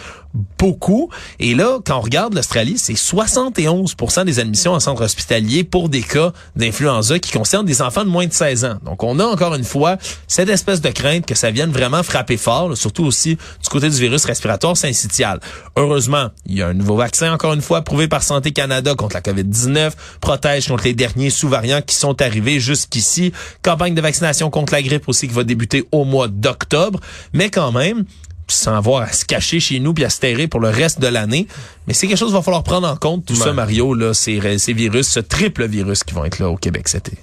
beaucoup. 0.59 1.11
Et 1.39 1.55
là, 1.55 1.79
quand 1.85 1.99
on 1.99 2.01
regarde 2.01 2.35
l'Australie, 2.35 2.79
c'est 2.79 2.95
71% 2.95 4.25
des 4.25 4.39
admissions 4.39 4.73
en 4.73 4.81
centre 4.81 5.03
hospitalier 5.03 5.65
pour 5.65 5.89
des 5.89 6.03
cas 6.03 6.33
d'influenza 6.57 7.19
qui 7.19 7.33
concernent 7.33 7.67
des 7.67 7.83
enfants 7.83 8.05
de 8.05 8.11
moins 8.11 8.27
de 8.27 8.33
16 8.33 8.65
ans. 8.65 8.79
Donc, 8.85 9.03
on 9.03 9.19
a 9.19 9.25
encore 9.25 9.55
une 9.55 9.65
fois 9.65 9.99
cette 10.27 10.49
espèce 10.49 10.81
de 10.81 10.91
crainte 10.91 11.27
que 11.27 11.35
ça 11.35 11.51
vienne 11.51 11.71
vraiment 11.71 12.03
frapper 12.03 12.37
fort, 12.37 12.77
surtout 12.77 13.05
aussi 13.05 13.37
du 13.37 13.69
côté 13.71 13.91
du 13.91 13.97
virus 13.97 14.25
respiratoire 14.25 14.77
syncytial. 14.77 15.41
Heureusement, 15.77 16.29
il 16.47 16.57
y 16.57 16.63
a 16.63 16.69
un 16.69 16.75
nouveau 16.75 16.97
vaccin, 16.97 17.33
encore 17.33 17.53
une 17.53 17.63
fois, 17.63 17.79
approuvé 17.79 18.09
par 18.09 18.23
Santé 18.23 18.53
Canada 18.53 18.95
contre 18.95 19.17
la 19.17 19.21
COVID-19, 19.21 19.93
protège 20.21 20.69
contre 20.69 20.85
les 20.85 20.95
derniers 20.95 21.31
sous-variants 21.31 21.83
qui 21.83 21.97
sont 21.97 22.21
arrivés 22.23 22.61
jusqu'ici. 22.61 23.33
Campagne 23.63 23.95
de 23.95 24.01
vaccination 24.01 24.51
contre 24.51 24.73
la 24.73 24.83
grippe 24.83 25.09
aussi 25.09 25.29
qui 25.29 25.35
va 25.35 25.45
débuter 25.45 25.85
au 25.93 26.05
mois 26.05 26.29
d'octobre. 26.29 27.01
Mais 27.33 27.51
quand 27.51 27.73
même, 27.73 28.05
sans 28.55 28.77
avoir 28.77 29.03
à 29.03 29.13
se 29.13 29.25
cacher 29.25 29.61
chez 29.61 29.81
nous 29.81 29.95
puis 29.95 30.05
à 30.05 30.11
se 30.11 30.21
terrer 30.21 30.49
pour 30.49 30.61
le 30.61 30.69
reste 30.69 31.01
de 31.01 31.07
l'année. 31.07 31.47
Mais 31.87 31.95
c'est 31.95 32.07
quelque 32.07 32.19
chose 32.19 32.29
qu'il 32.29 32.37
va 32.37 32.43
falloir 32.43 32.63
prendre 32.63 32.89
en 32.89 32.97
compte, 32.97 33.27
tout 33.27 33.35
ça, 33.35 33.53
Mario, 33.53 33.95
là, 33.95 34.15
ces, 34.15 34.59
ces 34.59 34.73
virus, 34.73 35.09
ce 35.09 35.21
triple 35.21 35.67
virus 35.67 36.05
qui 36.05 36.15
vont 36.15 36.25
être 36.25 36.39
là 36.39 36.49
au 36.49 36.57
Québec 36.57 36.89
cet 36.89 37.09
été. 37.09 37.19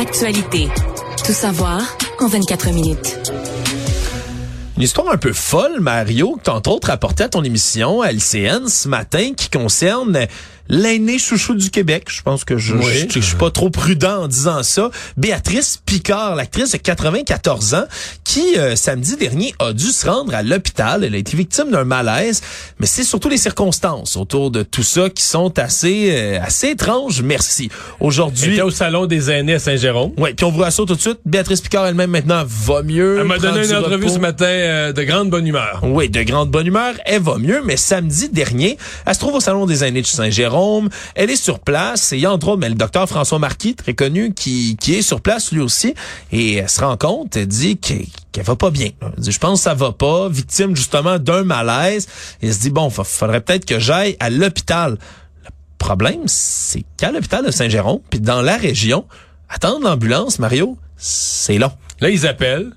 Actualité. 0.00 0.68
Tout 1.24 1.32
savoir 1.32 1.80
en 2.20 2.26
24 2.26 2.70
minutes. 2.72 3.18
Une 4.80 4.84
histoire 4.84 5.12
un 5.12 5.18
peu 5.18 5.34
folle, 5.34 5.80
Mario, 5.80 6.36
que 6.36 6.44
tu 6.44 6.50
entre 6.50 6.70
autres 6.70 6.88
apporté 6.88 7.24
à 7.24 7.28
ton 7.28 7.44
émission 7.44 8.00
à 8.00 8.12
LCN 8.12 8.66
ce 8.66 8.88
matin 8.88 9.32
qui 9.36 9.50
concerne 9.50 10.26
l'aîné 10.70 11.18
chouchou 11.18 11.54
du 11.54 11.68
Québec. 11.68 12.04
Je 12.08 12.22
pense 12.22 12.44
que 12.44 12.56
je, 12.56 12.76
je, 13.10 13.20
suis 13.20 13.36
pas 13.36 13.50
trop 13.50 13.70
prudent 13.70 14.22
en 14.22 14.28
disant 14.28 14.62
ça. 14.62 14.90
Béatrice 15.16 15.80
Picard, 15.84 16.36
l'actrice 16.36 16.72
de 16.72 16.78
94 16.78 17.74
ans, 17.74 17.84
qui 18.24 18.56
euh, 18.56 18.76
samedi 18.76 19.16
dernier 19.16 19.52
a 19.58 19.72
dû 19.72 19.86
se 19.86 20.08
rendre 20.08 20.34
à 20.34 20.42
l'hôpital. 20.42 21.04
Elle 21.04 21.14
a 21.14 21.18
été 21.18 21.36
victime 21.36 21.70
d'un 21.70 21.84
malaise, 21.84 22.40
mais 22.78 22.86
c'est 22.86 23.02
surtout 23.02 23.28
les 23.28 23.36
circonstances 23.36 24.16
autour 24.16 24.50
de 24.50 24.62
tout 24.62 24.84
ça 24.84 25.10
qui 25.10 25.24
sont 25.24 25.58
assez 25.58 26.10
euh, 26.12 26.40
assez 26.40 26.68
étranges. 26.68 27.20
Merci. 27.22 27.68
Aujourd'hui, 27.98 28.52
était 28.52 28.62
au 28.62 28.70
salon 28.70 29.06
des 29.06 29.30
aînés 29.30 29.54
à 29.54 29.58
Saint-Jérôme. 29.58 30.12
Oui, 30.18 30.34
puis 30.34 30.44
on 30.44 30.52
vous 30.52 30.60
rassure 30.60 30.86
tout 30.86 30.94
de 30.94 31.00
suite. 31.00 31.18
Béatrice 31.24 31.60
Picard 31.60 31.86
elle-même 31.86 32.10
maintenant 32.10 32.44
va 32.46 32.82
mieux. 32.82 33.18
Elle 33.18 33.26
m'a 33.26 33.38
donné 33.38 33.66
une 33.66 33.74
entrevue 33.74 34.08
ce 34.08 34.18
matin 34.18 34.46
euh, 34.46 34.92
de 34.92 35.02
grande 35.02 35.30
bonne 35.30 35.46
humeur. 35.46 35.80
Oui, 35.82 36.08
de 36.08 36.22
grande 36.22 36.50
bonne 36.50 36.68
humeur. 36.68 36.94
Elle 37.06 37.22
va 37.22 37.38
mieux, 37.38 37.60
mais 37.64 37.76
samedi 37.76 38.28
dernier, 38.28 38.78
elle 39.04 39.14
se 39.14 39.18
trouve 39.18 39.34
au 39.34 39.40
salon 39.40 39.66
des 39.66 39.82
aînés 39.82 40.02
de 40.02 40.06
Saint-Jérôme 40.06 40.59
elle 41.14 41.30
est 41.30 41.36
sur 41.36 41.58
place 41.60 42.12
et 42.12 42.26
entre 42.26 42.48
autres 42.48 42.60
mais 42.60 42.68
le 42.68 42.74
docteur 42.74 43.08
François 43.08 43.38
Marquis, 43.38 43.74
très 43.74 43.94
connu, 43.94 44.32
qui, 44.34 44.76
qui 44.76 44.94
est 44.94 45.02
sur 45.02 45.20
place 45.20 45.52
lui 45.52 45.60
aussi. 45.60 45.94
Et 46.32 46.54
elle 46.56 46.68
se 46.68 46.80
rend 46.80 46.96
compte, 46.96 47.36
elle 47.36 47.46
dit 47.46 47.78
qu'elle 47.78 48.44
va 48.44 48.56
pas 48.56 48.70
bien. 48.70 48.90
Elle 49.00 49.22
dit, 49.22 49.32
je 49.32 49.38
pense 49.38 49.60
que 49.60 49.64
ça 49.64 49.74
va 49.74 49.92
pas, 49.92 50.28
victime 50.28 50.76
justement 50.76 51.18
d'un 51.18 51.44
malaise. 51.44 52.06
Et 52.42 52.48
elle 52.48 52.54
se 52.54 52.60
dit, 52.60 52.70
bon, 52.70 52.88
il 52.88 53.04
faudrait 53.04 53.40
peut-être 53.40 53.64
que 53.64 53.78
j'aille 53.78 54.16
à 54.20 54.30
l'hôpital. 54.30 54.98
Le 55.44 55.50
problème, 55.78 56.22
c'est 56.26 56.84
qu'à 56.96 57.10
l'hôpital 57.10 57.44
de 57.44 57.50
Saint-Jérôme, 57.50 58.00
puis 58.10 58.20
dans 58.20 58.42
la 58.42 58.56
région, 58.56 59.06
attendre 59.48 59.88
l'ambulance, 59.88 60.38
Mario, 60.38 60.76
c'est 60.96 61.58
long. 61.58 61.72
Là, 62.00 62.10
ils 62.10 62.26
appellent. 62.26 62.72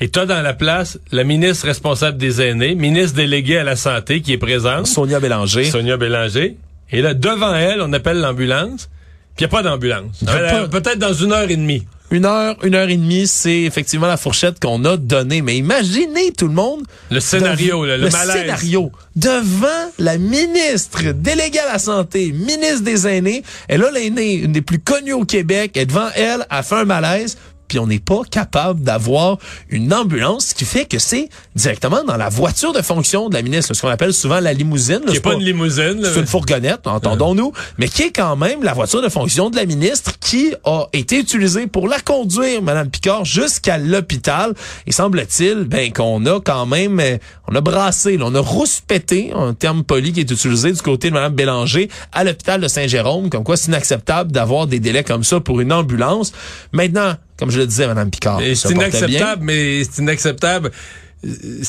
Et 0.00 0.08
toi, 0.08 0.26
dans 0.26 0.42
la 0.42 0.54
place, 0.54 0.98
la 1.12 1.24
ministre 1.24 1.66
responsable 1.66 2.18
des 2.18 2.42
aînés, 2.42 2.74
ministre 2.74 3.16
déléguée 3.16 3.58
à 3.58 3.64
la 3.64 3.76
santé 3.76 4.20
qui 4.20 4.32
est 4.32 4.38
présente. 4.38 4.86
Sonia 4.86 5.20
Bélanger. 5.20 5.64
Sonia 5.64 5.96
Bélanger. 5.96 6.56
Et 6.90 7.02
là, 7.02 7.14
devant 7.14 7.54
elle, 7.54 7.80
on 7.80 7.92
appelle 7.92 8.20
l'ambulance. 8.20 8.88
Puis 9.36 9.44
il 9.44 9.48
n'y 9.48 9.56
a 9.56 9.62
pas 9.62 9.62
d'ambulance. 9.62 10.24
Peut-être 10.70 10.98
dans 10.98 11.12
une 11.12 11.32
heure 11.32 11.50
et 11.50 11.56
demie. 11.56 11.86
Une 12.10 12.26
heure, 12.26 12.56
une 12.62 12.76
heure 12.76 12.88
et 12.88 12.96
demie, 12.96 13.26
c'est 13.26 13.62
effectivement 13.62 14.06
la 14.06 14.16
fourchette 14.16 14.60
qu'on 14.60 14.84
a 14.84 14.96
donnée. 14.96 15.42
Mais 15.42 15.56
imaginez 15.56 16.30
tout 16.30 16.46
le 16.46 16.54
monde. 16.54 16.82
Le 17.10 17.18
scénario, 17.18 17.84
le, 17.84 17.96
le, 17.96 18.10
scénario. 18.10 18.92
Devant 19.16 19.90
la 19.98 20.18
ministre 20.18 21.12
déléguée 21.12 21.58
à 21.58 21.72
la 21.72 21.78
santé, 21.78 22.30
ministre 22.30 22.82
des 22.82 23.08
aînés. 23.08 23.42
Elle 23.66 23.82
a 23.84 23.90
l'aînée, 23.90 24.34
une 24.34 24.52
des 24.52 24.62
plus 24.62 24.78
connues 24.78 25.14
au 25.14 25.24
Québec. 25.24 25.76
Et 25.76 25.86
devant 25.86 26.08
elle, 26.14 26.46
a 26.50 26.62
fait 26.62 26.76
un 26.76 26.84
malaise 26.84 27.36
puis 27.68 27.78
on 27.78 27.86
n'est 27.86 27.98
pas 27.98 28.22
capable 28.30 28.82
d'avoir 28.82 29.38
une 29.68 29.92
ambulance, 29.92 30.46
ce 30.46 30.54
qui 30.54 30.64
fait 30.64 30.84
que 30.84 30.98
c'est 30.98 31.28
directement 31.54 32.04
dans 32.04 32.16
la 32.16 32.28
voiture 32.28 32.72
de 32.72 32.82
fonction 32.82 33.28
de 33.28 33.34
la 33.34 33.42
ministre, 33.42 33.74
ce 33.74 33.80
qu'on 33.80 33.88
appelle 33.88 34.12
souvent 34.12 34.40
la 34.40 34.52
limousine. 34.52 35.00
Qui 35.06 35.14
n'est 35.14 35.20
pas, 35.20 35.34
une 35.34 35.44
limousine. 35.44 36.00
C'est 36.02 36.20
une 36.20 36.26
fourgonnette, 36.26 36.86
entendons-nous, 36.86 37.52
mais 37.78 37.88
qui 37.88 38.02
est 38.02 38.12
quand 38.12 38.36
même 38.36 38.62
la 38.62 38.72
voiture 38.72 39.02
de 39.02 39.08
fonction 39.08 39.50
de 39.50 39.56
la 39.56 39.66
ministre 39.66 40.12
qui 40.20 40.54
a 40.64 40.84
été 40.92 41.18
utilisée 41.18 41.66
pour 41.66 41.88
la 41.88 42.00
conduire, 42.00 42.62
Madame 42.62 42.90
Picard, 42.90 43.24
jusqu'à 43.24 43.78
l'hôpital. 43.78 44.54
Et 44.86 44.92
semble-t-il, 44.92 45.64
ben, 45.64 45.92
qu'on 45.92 46.24
a 46.26 46.40
quand 46.40 46.66
même, 46.66 47.00
euh, 47.00 47.18
on 47.48 47.54
a 47.54 47.60
brassé, 47.60 48.18
on 48.20 48.34
a 48.34 48.40
rouspété, 48.40 49.32
un 49.34 49.54
terme 49.54 49.84
poli 49.84 50.12
qui 50.12 50.20
est 50.20 50.30
utilisé 50.30 50.72
du 50.72 50.82
côté 50.82 51.08
de 51.08 51.14
Madame 51.14 51.34
Bélanger 51.34 51.88
à 52.12 52.24
l'hôpital 52.24 52.60
de 52.60 52.68
Saint-Jérôme, 52.68 53.30
comme 53.30 53.44
quoi 53.44 53.56
c'est 53.56 53.68
inacceptable 53.68 54.32
d'avoir 54.32 54.66
des 54.66 54.80
délais 54.80 55.04
comme 55.04 55.24
ça 55.24 55.40
pour 55.40 55.60
une 55.60 55.72
ambulance. 55.72 56.32
Maintenant, 56.72 57.14
comme 57.38 57.50
je 57.50 57.58
le 57.58 57.66
disais, 57.66 57.86
Mme 57.86 58.10
Picard. 58.10 58.40
C'est 58.54 58.70
inacceptable, 58.70 59.44
mais 59.44 59.84
c'est 59.84 60.02
inacceptable. 60.02 60.70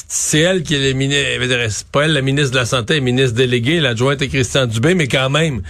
C'est 0.09 0.39
elle 0.39 0.63
qui 0.63 0.75
est 0.75 0.89
la 0.89 0.93
ministre, 0.93 1.67
c'est 1.69 1.87
pas 1.87 2.03
elle 2.03 2.11
la 2.11 2.21
ministre 2.21 2.51
de 2.51 2.57
la 2.57 2.65
Santé, 2.65 2.95
la 2.95 2.99
ministre 2.99 3.35
déléguée, 3.35 3.79
l'adjointe 3.79 4.21
est 4.21 4.27
Christian 4.27 4.65
Dubé, 4.65 4.95
mais 4.95 5.07
quand 5.07 5.29
même. 5.29 5.61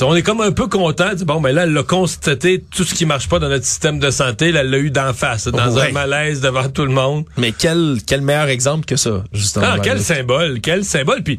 On 0.00 0.14
est 0.14 0.22
comme 0.22 0.40
un 0.40 0.52
peu 0.52 0.68
content. 0.68 1.10
Bon, 1.22 1.40
mais 1.40 1.52
là, 1.52 1.64
elle 1.64 1.76
a 1.76 1.82
constaté 1.82 2.62
tout 2.70 2.84
ce 2.84 2.94
qui 2.94 3.04
marche 3.04 3.28
pas 3.28 3.38
dans 3.38 3.48
notre 3.48 3.64
système 3.64 3.98
de 3.98 4.10
santé. 4.10 4.52
Là, 4.52 4.60
elle 4.60 4.70
l'a 4.70 4.78
eu 4.78 4.90
d'en 4.90 5.12
face, 5.12 5.48
dans 5.48 5.78
un 5.78 5.90
malaise 5.90 6.40
devant 6.40 6.68
tout 6.68 6.84
le 6.84 6.92
monde. 6.92 7.24
Mais 7.36 7.52
quel, 7.52 7.98
quel 8.06 8.20
meilleur 8.20 8.48
exemple 8.48 8.84
que 8.84 8.96
ça, 8.96 9.24
justement. 9.32 9.66
Ah, 9.68 9.78
quel 9.82 10.00
symbole, 10.00 10.60
quel 10.60 10.84
symbole. 10.84 11.22
Puis 11.22 11.38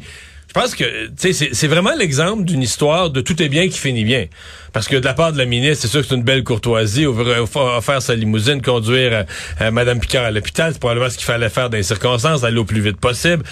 je 0.50 0.54
pense 0.54 0.74
que 0.74 0.84
c'est 1.22 1.68
vraiment 1.68 1.94
l'exemple 1.96 2.42
d'une 2.42 2.62
histoire 2.62 3.10
de 3.10 3.20
tout 3.20 3.40
est 3.40 3.48
bien 3.48 3.68
qui 3.68 3.78
finit 3.78 4.04
bien. 4.04 4.26
Parce 4.72 4.88
que 4.88 4.96
de 4.96 5.04
la 5.04 5.14
part 5.14 5.32
de 5.32 5.38
la 5.38 5.44
ministre, 5.44 5.82
c'est 5.82 5.88
sûr 5.88 6.00
que 6.00 6.08
c'est 6.08 6.16
une 6.16 6.24
belle 6.24 6.42
courtoisie, 6.42 7.06
offrir 7.06 8.02
sa 8.02 8.16
limousine, 8.16 8.60
conduire 8.60 9.12
euh, 9.12 9.22
euh, 9.60 9.70
Madame 9.70 10.00
Picard 10.00 10.24
à 10.24 10.32
l'hôpital, 10.32 10.72
c'est 10.72 10.80
probablement 10.80 11.08
ce 11.08 11.18
qu'il 11.18 11.24
fallait 11.24 11.50
faire 11.50 11.70
dans 11.70 11.76
les 11.76 11.84
circonstances, 11.84 12.42
aller 12.42 12.58
au 12.58 12.64
plus 12.64 12.80
vite 12.80 12.96
possible. 12.96 13.44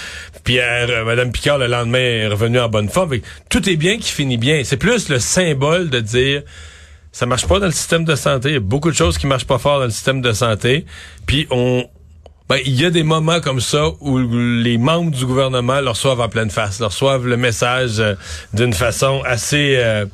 Puis 0.43 0.59
euh, 0.59 1.05
Madame 1.05 1.31
Picard, 1.31 1.59
le 1.59 1.69
lendemain, 1.69 2.00
est 2.00 2.26
revenue 2.26 2.59
en 2.59 2.69
bonne 2.69 2.88
forme. 2.88 3.19
Tout 3.49 3.71
est 3.71 3.76
bien 3.76 3.99
qui 3.99 4.11
finit 4.11 4.37
bien. 4.37 4.62
C'est 4.64 4.76
plus 4.76 5.09
le 5.09 5.21
symbole 5.21 5.90
de 5.90 6.00
dire 6.00 6.43
ça 7.12 7.26
marche 7.26 7.47
pas 7.47 7.61
dans 7.61 7.67
le 7.67 7.73
système 7.73 8.05
de 8.05 8.17
santé. 8.17 8.49
Il 8.49 8.55
y 8.55 8.57
a 8.57 8.61
beaucoup 8.61 8.90
de 8.90 8.97
choses 8.97 9.19
qui 9.19 9.28
marchent 9.28 9.47
pas 9.47 9.59
fort 9.59 9.78
dans 9.78 9.85
le 9.85 9.90
système 9.90 10.21
de 10.21 10.33
santé. 10.33 10.85
Puis 11.26 11.47
on, 11.52 11.88
ben, 12.49 12.59
il 12.64 12.81
y 12.81 12.87
a 12.87 12.90
des 12.90 13.02
moments 13.02 13.40
comme 13.40 13.61
ça 13.61 13.88
où 14.00 14.19
les 14.19 14.78
membres 14.78 15.11
du 15.11 15.26
gouvernement 15.26 15.81
leur 15.81 15.95
reçoivent 15.95 16.21
en 16.21 16.31
pleine 16.31 16.50
face, 16.50 16.81
leur 16.81 16.90
reçoivent 16.90 17.26
le 17.26 17.37
message 17.37 17.99
euh, 17.99 18.14
d'une 18.55 18.73
façon 18.73 19.21
assez 19.26 19.76
euh, 19.76 20.07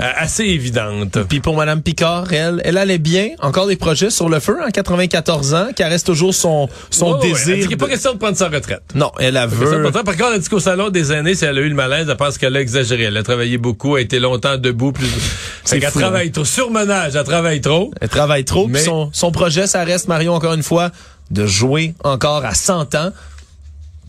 euh, 0.00 0.10
assez 0.16 0.44
évidente. 0.44 1.18
Puis 1.28 1.40
pour 1.40 1.56
Madame 1.56 1.82
Picard, 1.82 2.32
elle, 2.32 2.60
elle 2.64 2.78
allait 2.78 2.98
bien, 2.98 3.30
encore 3.40 3.66
des 3.66 3.74
projets 3.74 4.10
sur 4.10 4.28
le 4.28 4.38
feu 4.38 4.56
en 4.64 4.70
94 4.70 5.54
ans, 5.54 5.68
qui 5.74 5.82
reste 5.82 6.06
toujours 6.06 6.32
son 6.32 6.68
son 6.90 7.18
désir. 7.18 7.56
Il 7.56 7.68
n'est 7.68 7.76
pas 7.76 7.88
question 7.88 8.12
de 8.12 8.18
prendre 8.18 8.36
sa 8.36 8.48
retraite. 8.48 8.82
Non, 8.94 9.10
elle 9.18 9.36
a 9.36 9.46
veut. 9.46 9.90
Par 9.90 10.04
contre, 10.04 10.28
elle 10.28 10.34
a 10.34 10.38
dit 10.38 10.48
qu'au 10.48 10.60
salon 10.60 10.90
des 10.90 11.12
aînés, 11.12 11.34
si 11.34 11.44
elle 11.44 11.58
a 11.58 11.60
eu 11.60 11.68
le 11.68 11.74
malaise, 11.74 12.06
elle 12.08 12.16
pense 12.16 12.38
qu'elle 12.38 12.56
a 12.56 12.60
exagéré. 12.60 13.04
Elle 13.04 13.16
a 13.16 13.24
travaillé 13.24 13.58
beaucoup, 13.58 13.96
a 13.96 14.00
été 14.00 14.20
longtemps 14.20 14.56
debout. 14.56 14.92
Plus... 14.92 15.08
C'est 15.64 15.80
qu'elle 15.80 15.90
travaille 15.90 16.28
hein. 16.28 16.32
trop. 16.32 16.44
Surmenage, 16.44 17.16
elle 17.16 17.24
travaille 17.24 17.60
trop. 17.60 17.90
Elle 18.00 18.08
travaille 18.08 18.44
trop. 18.44 18.68
Mais... 18.68 18.78
Son, 18.78 19.10
son 19.12 19.32
projet, 19.32 19.66
ça 19.66 19.82
reste, 19.82 20.06
Marion, 20.06 20.34
encore 20.34 20.54
une 20.54 20.62
fois, 20.62 20.90
de 21.30 21.46
jouer 21.46 21.94
encore 22.04 22.44
à 22.44 22.54
100 22.54 22.94
ans. 22.94 23.10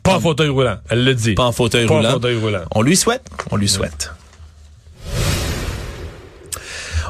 Pas 0.04 0.16
en 0.16 0.20
fauteuil 0.20 0.50
roulant, 0.50 0.78
elle 0.90 1.04
le 1.04 1.14
dit. 1.14 1.36
Pas 1.36 1.44
en 1.46 1.52
fauteuil, 1.52 1.86
pas 1.86 1.96
roulant. 1.96 2.10
En 2.10 2.14
fauteuil 2.14 2.38
roulant. 2.38 2.64
On 2.74 2.82
lui 2.82 2.98
souhaite, 2.98 3.30
on 3.52 3.56
lui 3.56 3.70
souhaite. 3.70 4.12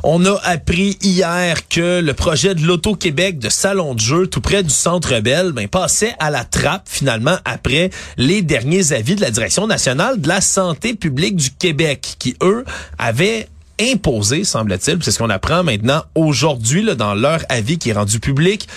On 0.03 0.25
a 0.25 0.35
appris 0.43 0.97
hier 1.03 1.67
que 1.67 2.01
le 2.01 2.13
projet 2.15 2.55
de 2.55 2.65
l'Auto-Québec 2.65 3.37
de 3.37 3.49
salon 3.49 3.93
de 3.93 3.99
jeu 3.99 4.25
tout 4.25 4.41
près 4.41 4.63
du 4.63 4.71
Centre 4.71 5.19
Bell 5.19 5.51
ben, 5.51 5.67
passait 5.67 6.15
à 6.17 6.31
la 6.31 6.43
trappe 6.43 6.87
finalement 6.89 7.37
après 7.45 7.91
les 8.17 8.41
derniers 8.41 8.93
avis 8.93 9.15
de 9.15 9.21
la 9.21 9.29
Direction 9.29 9.67
nationale 9.67 10.19
de 10.19 10.27
la 10.27 10.41
santé 10.41 10.95
publique 10.95 11.35
du 11.35 11.51
Québec 11.51 12.15
qui, 12.17 12.35
eux, 12.41 12.65
avaient 12.97 13.47
imposé, 13.79 14.43
semble-t-il, 14.43 15.03
c'est 15.03 15.11
ce 15.11 15.19
qu'on 15.19 15.29
apprend 15.29 15.63
maintenant 15.63 16.03
aujourd'hui 16.15 16.83
dans 16.95 17.13
leur 17.13 17.41
avis 17.49 17.77
qui 17.77 17.91
est 17.91 17.93
rendu 17.93 18.19
public, 18.19 18.67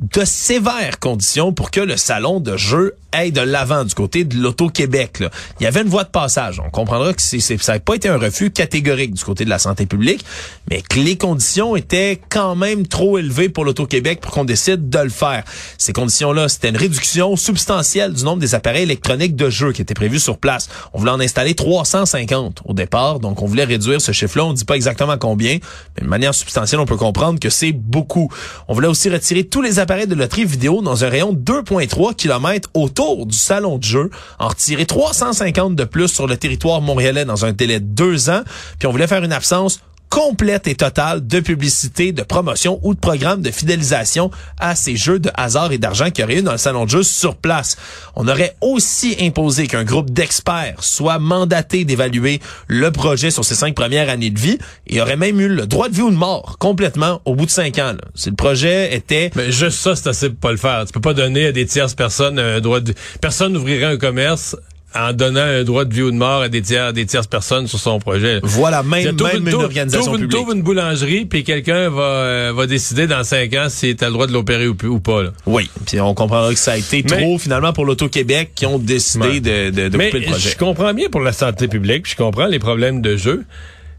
de 0.00 0.24
sévères 0.24 0.98
conditions 0.98 1.52
pour 1.52 1.70
que 1.70 1.80
le 1.80 1.96
salon 1.96 2.40
de 2.40 2.56
jeu 2.56 2.96
aille 3.12 3.32
de 3.32 3.40
l'avant 3.40 3.84
du 3.84 3.94
côté 3.94 4.24
de 4.24 4.36
l'Auto-Québec. 4.36 5.22
Il 5.58 5.64
y 5.64 5.66
avait 5.66 5.82
une 5.82 5.88
voie 5.88 6.04
de 6.04 6.10
passage. 6.10 6.60
On 6.64 6.70
comprendra 6.70 7.12
que 7.12 7.22
ça 7.22 7.72
n'a 7.72 7.80
pas 7.80 7.94
été 7.94 8.08
un 8.08 8.18
refus 8.18 8.50
catégorique 8.50 9.14
du 9.14 9.24
côté 9.24 9.44
de 9.44 9.50
la 9.50 9.58
santé 9.58 9.86
publique, 9.86 10.24
mais 10.70 10.82
que 10.82 10.98
les 10.98 11.16
conditions 11.16 11.76
étaient 11.76 12.20
quand 12.28 12.54
même 12.54 12.86
trop 12.86 13.18
élevées 13.18 13.48
pour 13.48 13.64
l'Auto-Québec 13.64 14.20
pour 14.20 14.32
qu'on 14.32 14.44
décide 14.44 14.88
de 14.88 14.98
le 14.98 15.10
faire. 15.10 15.44
Ces 15.78 15.92
conditions-là, 15.92 16.48
c'était 16.48 16.68
une 16.68 16.76
réduction 16.76 17.36
substantielle 17.36 18.12
du 18.12 18.24
nombre 18.24 18.38
des 18.38 18.54
appareils 18.54 18.82
électroniques 18.82 19.36
de 19.36 19.50
jeu 19.50 19.72
qui 19.72 19.82
étaient 19.82 19.94
prévus 19.94 20.20
sur 20.20 20.38
place. 20.38 20.68
On 20.92 20.98
voulait 20.98 21.10
en 21.10 21.20
installer 21.20 21.54
350 21.54 22.62
au 22.64 22.74
départ, 22.74 23.20
donc 23.20 23.42
on 23.42 23.46
voulait 23.46 23.64
réduire 23.64 24.00
ce 24.00 24.12
chiffre-là. 24.12 24.44
On 24.44 24.50
ne 24.50 24.56
dit 24.56 24.64
pas 24.64 24.76
exactement 24.76 25.18
combien, 25.18 25.58
mais 25.96 26.04
de 26.04 26.08
manière 26.08 26.34
substantielle, 26.34 26.80
on 26.80 26.86
peut 26.86 26.96
comprendre 26.96 27.40
que 27.40 27.50
c'est 27.50 27.72
beaucoup. 27.72 28.30
On 28.68 28.74
voulait 28.74 28.88
aussi 28.88 29.10
retirer 29.10 29.44
tous 29.44 29.62
les 29.62 29.78
appareils 29.78 30.06
de 30.06 30.14
loterie 30.14 30.44
vidéo 30.44 30.82
dans 30.82 31.04
un 31.04 31.08
rayon 31.08 31.32
de 31.32 31.40
2,3 31.40 32.14
km 32.14 32.68
autour 32.74 32.99
du 33.26 33.36
salon 33.36 33.78
de 33.78 33.84
jeu, 33.84 34.10
en 34.38 34.48
retirer 34.48 34.86
350 34.86 35.74
de 35.74 35.84
plus 35.84 36.08
sur 36.08 36.26
le 36.26 36.36
territoire 36.36 36.80
montréalais 36.80 37.24
dans 37.24 37.44
un 37.44 37.52
délai 37.52 37.80
de 37.80 37.86
deux 37.86 38.30
ans, 38.30 38.42
puis 38.78 38.86
on 38.86 38.90
voulait 38.90 39.06
faire 39.06 39.24
une 39.24 39.32
absence 39.32 39.80
complète 40.10 40.66
et 40.66 40.74
totale 40.74 41.26
de 41.26 41.40
publicité, 41.40 42.12
de 42.12 42.22
promotion 42.22 42.80
ou 42.82 42.94
de 42.94 43.00
programme 43.00 43.42
de 43.42 43.50
fidélisation 43.50 44.30
à 44.58 44.74
ces 44.74 44.96
jeux 44.96 45.20
de 45.20 45.30
hasard 45.34 45.72
et 45.72 45.78
d'argent 45.78 46.10
qu'il 46.10 46.22
y 46.22 46.24
aurait 46.24 46.38
eu 46.38 46.42
dans 46.42 46.52
le 46.52 46.58
salon 46.58 46.84
de 46.84 46.90
jeu 46.90 47.02
sur 47.04 47.36
place. 47.36 47.76
On 48.16 48.28
aurait 48.28 48.56
aussi 48.60 49.16
imposé 49.20 49.68
qu'un 49.68 49.84
groupe 49.84 50.10
d'experts 50.10 50.82
soit 50.82 51.20
mandaté 51.20 51.84
d'évaluer 51.84 52.40
le 52.66 52.90
projet 52.90 53.30
sur 53.30 53.44
ses 53.44 53.54
cinq 53.54 53.74
premières 53.74 54.08
années 54.08 54.30
de 54.30 54.38
vie 54.38 54.58
et 54.88 55.00
aurait 55.00 55.16
même 55.16 55.40
eu 55.40 55.48
le 55.48 55.66
droit 55.66 55.88
de 55.88 55.94
vie 55.94 56.02
ou 56.02 56.10
de 56.10 56.16
mort 56.16 56.58
complètement 56.58 57.22
au 57.24 57.36
bout 57.36 57.46
de 57.46 57.50
cinq 57.50 57.78
ans. 57.78 57.94
Si 58.16 58.30
le 58.30 58.36
projet 58.36 58.94
était... 58.94 59.30
Mais 59.36 59.52
juste 59.52 59.78
ça, 59.78 59.94
c'est 59.94 60.08
assez 60.08 60.28
pour 60.28 60.40
pas 60.40 60.50
le 60.50 60.56
faire. 60.56 60.84
Tu 60.86 60.92
peux 60.92 61.00
pas 61.00 61.14
donner 61.14 61.46
à 61.46 61.52
des 61.52 61.66
tierces 61.66 61.94
personnes 61.94 62.38
un 62.38 62.60
droit 62.60 62.80
de... 62.80 62.94
Personne 63.20 63.52
n'ouvrirait 63.52 63.84
un 63.84 63.96
commerce 63.96 64.56
en 64.94 65.12
donnant 65.12 65.40
un 65.40 65.62
droit 65.64 65.84
de 65.84 65.94
vie 65.94 66.02
ou 66.02 66.10
de 66.10 66.16
mort 66.16 66.42
à 66.42 66.48
des 66.48 66.62
tiers, 66.62 66.92
des 66.92 67.06
tierces 67.06 67.26
personnes 67.26 67.66
sur 67.66 67.78
son 67.78 67.98
projet. 68.00 68.40
Voilà, 68.42 68.82
même, 68.82 69.14
même 69.16 69.46
une, 69.48 69.54
organisation 69.54 70.12
une, 70.14 70.22
publique. 70.22 70.30
t'ouvres 70.38 70.52
une 70.52 70.62
boulangerie, 70.62 71.26
puis 71.26 71.44
quelqu'un 71.44 71.88
va, 71.90 72.02
euh, 72.02 72.52
va 72.54 72.66
décider 72.66 73.06
dans 73.06 73.22
cinq 73.22 73.54
ans 73.54 73.68
si 73.68 73.94
t'as 73.94 74.06
le 74.06 74.12
droit 74.12 74.26
de 74.26 74.32
l'opérer 74.32 74.66
ou, 74.66 74.76
ou 74.84 75.00
pas. 75.00 75.22
Là. 75.22 75.30
Oui, 75.46 75.70
puis 75.86 76.00
on 76.00 76.12
comprendra 76.14 76.52
que 76.52 76.58
ça 76.58 76.72
a 76.72 76.76
été 76.76 77.04
Mais- 77.08 77.16
trop 77.22 77.38
finalement 77.38 77.72
pour 77.72 77.84
l'Auto-Québec 77.84 78.50
qui 78.54 78.66
ont 78.66 78.78
décidé 78.78 79.40
de, 79.40 79.70
de, 79.70 79.88
de 79.88 79.96
Mais 79.96 80.06
couper 80.10 80.20
le 80.24 80.30
projet. 80.30 80.50
je 80.50 80.56
comprends 80.56 80.92
bien 80.92 81.08
pour 81.08 81.20
la 81.20 81.32
santé 81.32 81.68
publique, 81.68 82.02
puis 82.04 82.12
je 82.12 82.16
comprends 82.16 82.46
les 82.46 82.58
problèmes 82.58 83.00
de 83.00 83.16
jeu. 83.16 83.44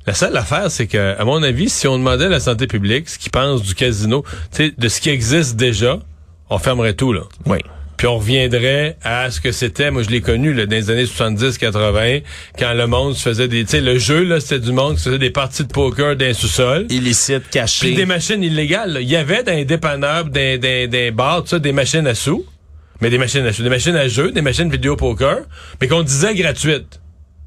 La 0.07 0.13
seule 0.15 0.35
affaire, 0.35 0.71
c'est 0.71 0.87
que, 0.87 1.15
à 1.17 1.23
mon 1.25 1.43
avis, 1.43 1.69
si 1.69 1.87
on 1.87 1.97
demandait 1.97 2.25
à 2.25 2.29
la 2.29 2.39
santé 2.39 2.65
publique 2.67 3.07
ce 3.07 3.19
qu'ils 3.19 3.31
pensent 3.31 3.61
du 3.61 3.75
casino, 3.75 4.23
tu 4.51 4.65
sais, 4.67 4.73
de 4.75 4.87
ce 4.89 4.99
qui 4.99 5.09
existe 5.11 5.55
déjà, 5.55 5.99
on 6.49 6.57
fermerait 6.57 6.95
tout, 6.95 7.13
là. 7.13 7.21
Oui. 7.45 7.59
Puis 8.01 8.07
on 8.07 8.17
reviendrait 8.17 8.97
à 9.03 9.29
ce 9.29 9.39
que 9.39 9.51
c'était, 9.51 9.91
moi 9.91 10.01
je 10.01 10.09
l'ai 10.09 10.21
connu 10.21 10.55
là, 10.55 10.65
dans 10.65 10.75
les 10.75 10.89
années 10.89 11.03
70-80, 11.03 12.23
quand 12.57 12.73
le 12.73 12.87
monde 12.87 13.13
se 13.13 13.21
faisait 13.21 13.47
des... 13.47 13.63
Tu 13.63 13.69
sais, 13.69 13.81
le 13.81 13.99
jeu, 13.99 14.23
là, 14.23 14.39
c'était 14.39 14.57
du 14.57 14.71
monde 14.71 14.95
qui 14.95 15.01
se 15.01 15.09
faisait 15.09 15.19
des 15.19 15.29
parties 15.29 15.65
de 15.65 15.71
poker 15.71 16.15
dans 16.15 16.25
les 16.25 16.33
sous-sols. 16.33 16.87
Illicite, 16.89 17.47
caché. 17.51 17.85
Puis 17.85 17.95
des 17.95 18.07
machines 18.07 18.41
illégales. 18.41 18.93
là. 18.93 19.01
Il 19.01 19.07
y 19.07 19.15
avait 19.15 19.43
dans 19.43 19.51
les 19.51 19.65
dépanneurs, 19.65 20.25
dans, 20.25 20.31
dans, 20.31 20.89
dans 20.89 20.97
les 20.97 21.11
bars, 21.11 21.43
tout 21.43 21.49
ça, 21.49 21.59
des 21.59 21.73
machines 21.73 22.07
à 22.07 22.15
sous. 22.15 22.43
Mais 23.01 23.11
des 23.11 23.19
machines 23.19 23.45
à 23.45 23.53
sous, 23.53 23.61
des 23.61 23.69
machines 23.69 23.95
à 23.95 24.07
jeu, 24.07 24.31
des 24.31 24.41
machines 24.41 24.71
vidéo 24.71 24.95
poker, 24.95 25.41
mais 25.79 25.87
qu'on 25.87 26.01
disait 26.01 26.33
gratuites. 26.33 26.99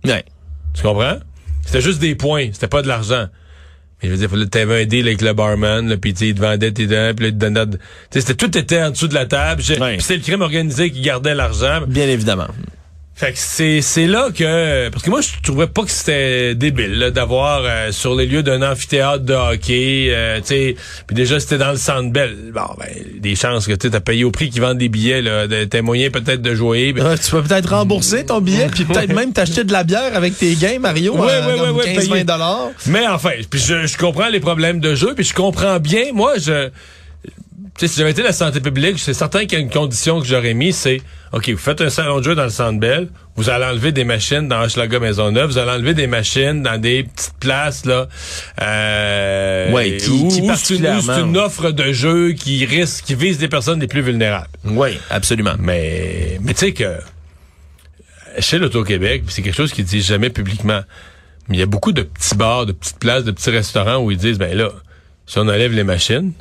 Ouais. 0.04 0.24
Tu 0.72 0.82
comprends? 0.84 1.18
C'était 1.66 1.80
juste 1.80 1.98
des 1.98 2.14
points, 2.14 2.50
c'était 2.52 2.68
pas 2.68 2.82
de 2.82 2.86
l'argent. 2.86 3.26
Mais 4.04 4.10
je 4.10 4.14
veux 4.14 4.18
dire, 4.18 4.30
fallait 4.30 4.46
t'avais 4.46 4.82
un 4.82 4.84
deal 4.84 5.06
avec 5.06 5.22
le 5.22 5.32
barman, 5.32 5.88
là, 5.88 5.96
puis 5.96 6.10
il 6.10 6.34
te 6.34 6.40
vendait 6.40 6.72
tes 6.72 6.86
dents, 6.86 7.12
puis 7.16 7.24
là, 7.24 7.28
il 7.28 7.32
te 7.32 7.38
donnait... 7.38 7.64
c'était 8.10 8.34
tout 8.34 8.58
était 8.58 8.82
en 8.82 8.90
dessous 8.90 9.08
de 9.08 9.14
la 9.14 9.24
table. 9.24 9.62
Puis 9.62 9.76
c'était 10.00 10.16
le 10.16 10.22
crime 10.22 10.42
organisé 10.42 10.90
qui 10.90 11.00
gardait 11.00 11.34
l'argent. 11.34 11.80
Bien 11.86 12.06
évidemment. 12.06 12.48
Fait 13.16 13.30
que 13.30 13.38
c'est 13.38 13.80
c'est 13.80 14.08
là 14.08 14.30
que 14.36 14.88
parce 14.88 15.04
que 15.04 15.08
moi 15.10 15.20
je 15.20 15.28
trouvais 15.40 15.68
pas 15.68 15.82
que 15.84 15.90
c'était 15.92 16.56
débile 16.56 17.12
d'avoir 17.14 17.62
euh, 17.64 17.92
sur 17.92 18.16
les 18.16 18.26
lieux 18.26 18.42
d'un 18.42 18.60
amphithéâtre 18.60 19.22
de 19.22 19.34
hockey, 19.34 20.08
euh, 20.10 20.40
tu 20.40 20.46
sais, 20.48 20.76
puis 21.06 21.14
déjà 21.14 21.38
c'était 21.38 21.58
dans 21.58 21.70
le 21.70 21.76
Centre 21.76 22.10
Bell. 22.10 22.34
Bon 22.52 22.74
ben 22.76 22.88
des 23.20 23.36
chances 23.36 23.68
que 23.68 23.72
tu 23.74 23.86
as 23.94 24.00
payé 24.00 24.24
au 24.24 24.32
prix 24.32 24.50
qu'ils 24.50 24.62
vendent 24.62 24.78
des 24.78 24.88
billets 24.88 25.22
là, 25.22 25.46
de- 25.46 25.62
t'as 25.62 25.80
moyen 25.80 26.10
peut-être 26.10 26.42
de 26.42 26.56
jouer. 26.56 26.92
Ben, 26.92 27.06
Ouais, 27.06 27.16
tu 27.18 27.30
peux 27.30 27.40
peut-être 27.42 27.68
rembourser 27.70 28.26
ton 28.26 28.40
billet, 28.40 28.66
puis 28.66 28.84
peut-être 28.84 29.12
même 29.14 29.32
t'acheter 29.32 29.62
de 29.62 29.72
la 29.72 29.84
bière 29.84 30.16
avec 30.16 30.36
tes 30.36 30.52
gains, 30.56 30.80
Mario, 30.80 31.14
Ouais, 31.16 31.34
à 31.34 31.46
ouais, 31.46 31.56
comme 31.56 31.76
ouais, 31.76 31.84
ouais, 31.84 31.94
15-20 31.96 32.10
payer. 32.10 32.24
dollars. 32.24 32.70
Mais 32.86 33.06
enfin, 33.06 33.30
puis 33.48 33.60
je, 33.60 33.86
je 33.86 33.96
comprends 33.96 34.28
les 34.28 34.40
problèmes 34.40 34.80
de 34.80 34.96
jeu, 34.96 35.14
puis 35.14 35.24
je 35.24 35.34
comprends 35.34 35.78
bien, 35.78 36.06
moi, 36.12 36.32
je... 36.38 36.68
Tu 37.76 37.88
sais, 37.88 37.92
si 37.92 37.98
j'avais 37.98 38.12
été 38.12 38.22
la 38.22 38.32
santé 38.32 38.60
publique, 38.60 39.00
c'est 39.00 39.14
certain 39.14 39.40
qu'il 39.46 39.54
y 39.54 39.56
a 39.56 39.58
une 39.58 39.68
condition 39.70 40.20
que 40.20 40.26
j'aurais 40.26 40.54
mis, 40.54 40.72
c'est, 40.72 41.02
OK, 41.32 41.48
vous 41.50 41.56
faites 41.58 41.80
un 41.80 41.90
salon 41.90 42.18
de 42.20 42.22
jeu 42.24 42.36
dans 42.36 42.44
le 42.44 42.50
Centre 42.50 42.78
Bell, 42.78 43.08
vous 43.34 43.50
allez 43.50 43.64
enlever 43.64 43.90
des 43.90 44.04
machines 44.04 44.46
dans 44.46 44.62
Hochelaga 44.62 45.00
Maisonneuve, 45.00 45.50
vous 45.50 45.58
allez 45.58 45.72
enlever 45.72 45.92
des 45.92 46.06
machines 46.06 46.62
dans 46.62 46.80
des 46.80 47.02
petites 47.02 47.34
places, 47.40 47.84
là, 47.84 48.06
euh, 48.62 49.72
Ouais, 49.72 49.96
qui- 49.96 50.08
où- 50.10 50.28
qui 50.28 50.40
où 50.42 50.54
c'est 50.54 50.76
une, 50.76 50.86
une 51.30 51.36
offre 51.36 51.72
de 51.72 51.92
jeu 51.92 52.32
qui 52.32 52.64
risque, 52.64 53.04
qui 53.06 53.16
vise 53.16 53.38
des 53.38 53.48
personnes 53.48 53.80
les 53.80 53.88
plus 53.88 54.02
vulnérables. 54.02 54.46
Oui, 54.64 54.90
absolument. 55.10 55.54
Mais, 55.58 56.38
mais 56.42 56.54
tu 56.54 56.60
sais 56.60 56.72
que 56.72 56.98
chez 58.38 58.58
l'Auto-Québec, 58.60 59.24
c'est 59.28 59.42
quelque 59.42 59.56
chose 59.56 59.72
qu'ils 59.72 59.84
disent 59.84 60.06
jamais 60.06 60.30
publiquement, 60.30 60.82
mais 61.48 61.56
il 61.56 61.58
y 61.60 61.62
a 61.62 61.66
beaucoup 61.66 61.90
de 61.92 62.02
petits 62.02 62.36
bars, 62.36 62.66
de 62.66 62.72
petites 62.72 63.00
places, 63.00 63.24
de 63.24 63.32
petits 63.32 63.50
restaurants 63.50 63.96
où 63.98 64.12
ils 64.12 64.16
disent, 64.16 64.38
ben 64.38 64.56
là, 64.56 64.70
si 65.26 65.38
on 65.38 65.42
enlève 65.48 65.72
les 65.72 65.84
machines, 65.84 66.32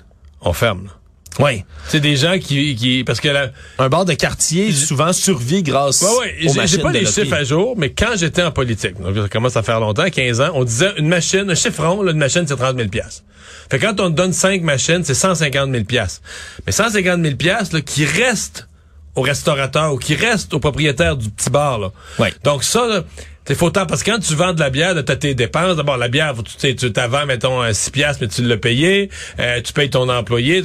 on 0.42 0.54
ferme. 0.54 0.86
là. 0.86 0.92
Oui. 1.40 1.64
C'est 1.88 2.00
des 2.00 2.16
gens 2.16 2.38
qui, 2.40 2.76
qui 2.76 3.04
parce 3.04 3.20
que 3.20 3.28
la, 3.30 3.50
Un 3.80 3.90
bar 3.90 4.06
de 4.06 4.14
quartier 4.14 4.72
souvent 4.72 5.12
survit 5.14 5.64
grâce 5.64 6.02
ouais, 6.02 6.48
aux 6.48 6.54
j'ai- 6.66 6.78
pas 6.78 6.92
les 6.92 7.06
chiffres 7.06 7.34
à 7.34 7.44
jour, 7.44 7.76
mais 7.78 7.92
quand 7.92 8.16
j'étais 8.16 8.44
en 8.44 8.52
politique, 8.52 9.02
donc 9.02 9.16
ça 9.16 9.30
commence 9.30 9.58
à 9.58 9.64
faire 9.64 9.80
longtemps, 9.80 10.10
15 10.10 10.42
ans, 10.42 10.52
on 10.54 10.64
disait 10.64 10.92
une 10.98 11.08
machine, 11.08 11.50
un 11.50 11.56
chiffron, 11.56 12.02
là, 12.04 12.12
une 12.12 12.18
machine, 12.20 12.46
c'est 12.48 12.56
30 12.56 12.78
000 12.78 12.90
piastres. 12.90 13.24
Fait 13.72 13.80
que 13.80 13.86
quand 13.86 14.00
on 14.00 14.12
te 14.12 14.16
donne 14.16 14.34
5 14.34 14.62
machines, 14.62 15.04
c'est 15.04 15.14
150 15.16 15.72
000 15.72 15.84
piastres. 15.86 16.22
Mais 16.66 16.72
150 16.72 17.22
000 17.24 17.36
piastres, 17.36 17.76
là, 17.76 17.82
qui 17.82 18.06
restent 18.06 18.68
au 19.16 19.22
restaurateur 19.22 19.94
ou 19.94 19.98
qui 19.98 20.16
restent 20.16 20.54
au 20.54 20.60
propriétaire 20.60 21.16
du 21.18 21.30
petit 21.30 21.50
bar, 21.50 21.80
là. 21.80 21.92
Ouais. 22.20 22.34
Donc 22.44 22.64
ça, 22.64 22.86
là, 22.88 23.04
c'est 23.46 23.56
faut 23.56 23.70
tant, 23.70 23.86
parce 23.86 24.04
que 24.04 24.12
quand 24.12 24.20
tu 24.20 24.36
vends 24.36 24.54
de 24.54 24.60
la 24.62 24.70
bière, 24.70 24.94
tu 25.04 25.12
as 25.12 25.16
tes 25.18 25.36
dépenses. 25.36 25.76
D'abord, 25.76 25.98
la 25.98 26.08
bière, 26.08 26.34
tu 26.44 26.52
sais, 26.58 26.76
tu 26.76 26.94
t'avais, 26.94 27.26
mettons, 27.26 27.62
un 27.62 27.74
6 27.74 27.90
piastres, 27.92 28.22
mais 28.22 28.30
tu 28.30 28.42
l'as 28.44 28.56
payé. 28.58 29.10
Euh, 29.40 29.60
tu 29.62 29.74
payes 29.74 29.90
ton 29.90 30.08
employé. 30.08 30.62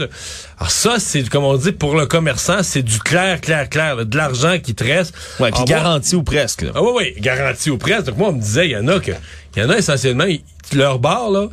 Alors 0.59 0.71
ça, 0.71 0.97
c'est, 0.99 1.29
comme 1.29 1.43
on 1.45 1.57
dit, 1.57 1.73
pour 1.73 1.97
le 1.97 2.07
commerçant, 2.07 2.62
c'est 2.62 2.83
du 2.83 2.99
clair, 3.01 3.41
clair, 3.41 3.69
clair, 3.69 3.97
là, 3.97 4.05
de 4.05 4.17
l'argent 4.17 4.59
qui 4.62 4.75
te 4.77 4.85
reste. 4.85 5.14
Ouais, 5.41 5.51
puis 5.51 5.59
moi- 5.61 5.67
garanti 5.67 6.14
ou 6.14 6.23
presque. 6.23 6.62
là. 6.62 6.71
ah 6.77 6.83
oui, 6.83 6.91
oui, 6.97 7.21
garanti 7.21 7.71
au 7.71 7.79
presse. 7.79 8.05
Donc 8.05 8.17
moi, 8.17 8.29
on 8.29 8.33
me 8.33 8.41
disait, 8.41 8.67
il 8.67 8.71
y 8.73 8.77
en 8.77 8.87
a 8.87 9.01
que, 9.01 9.12
il 9.57 9.62
y 9.62 9.64
en 9.64 9.71
a 9.71 9.77
essentiellement, 9.79 10.25
ils- 10.25 10.43
leur 10.75 10.99
bar, 11.01 11.31
là, 11.31 11.49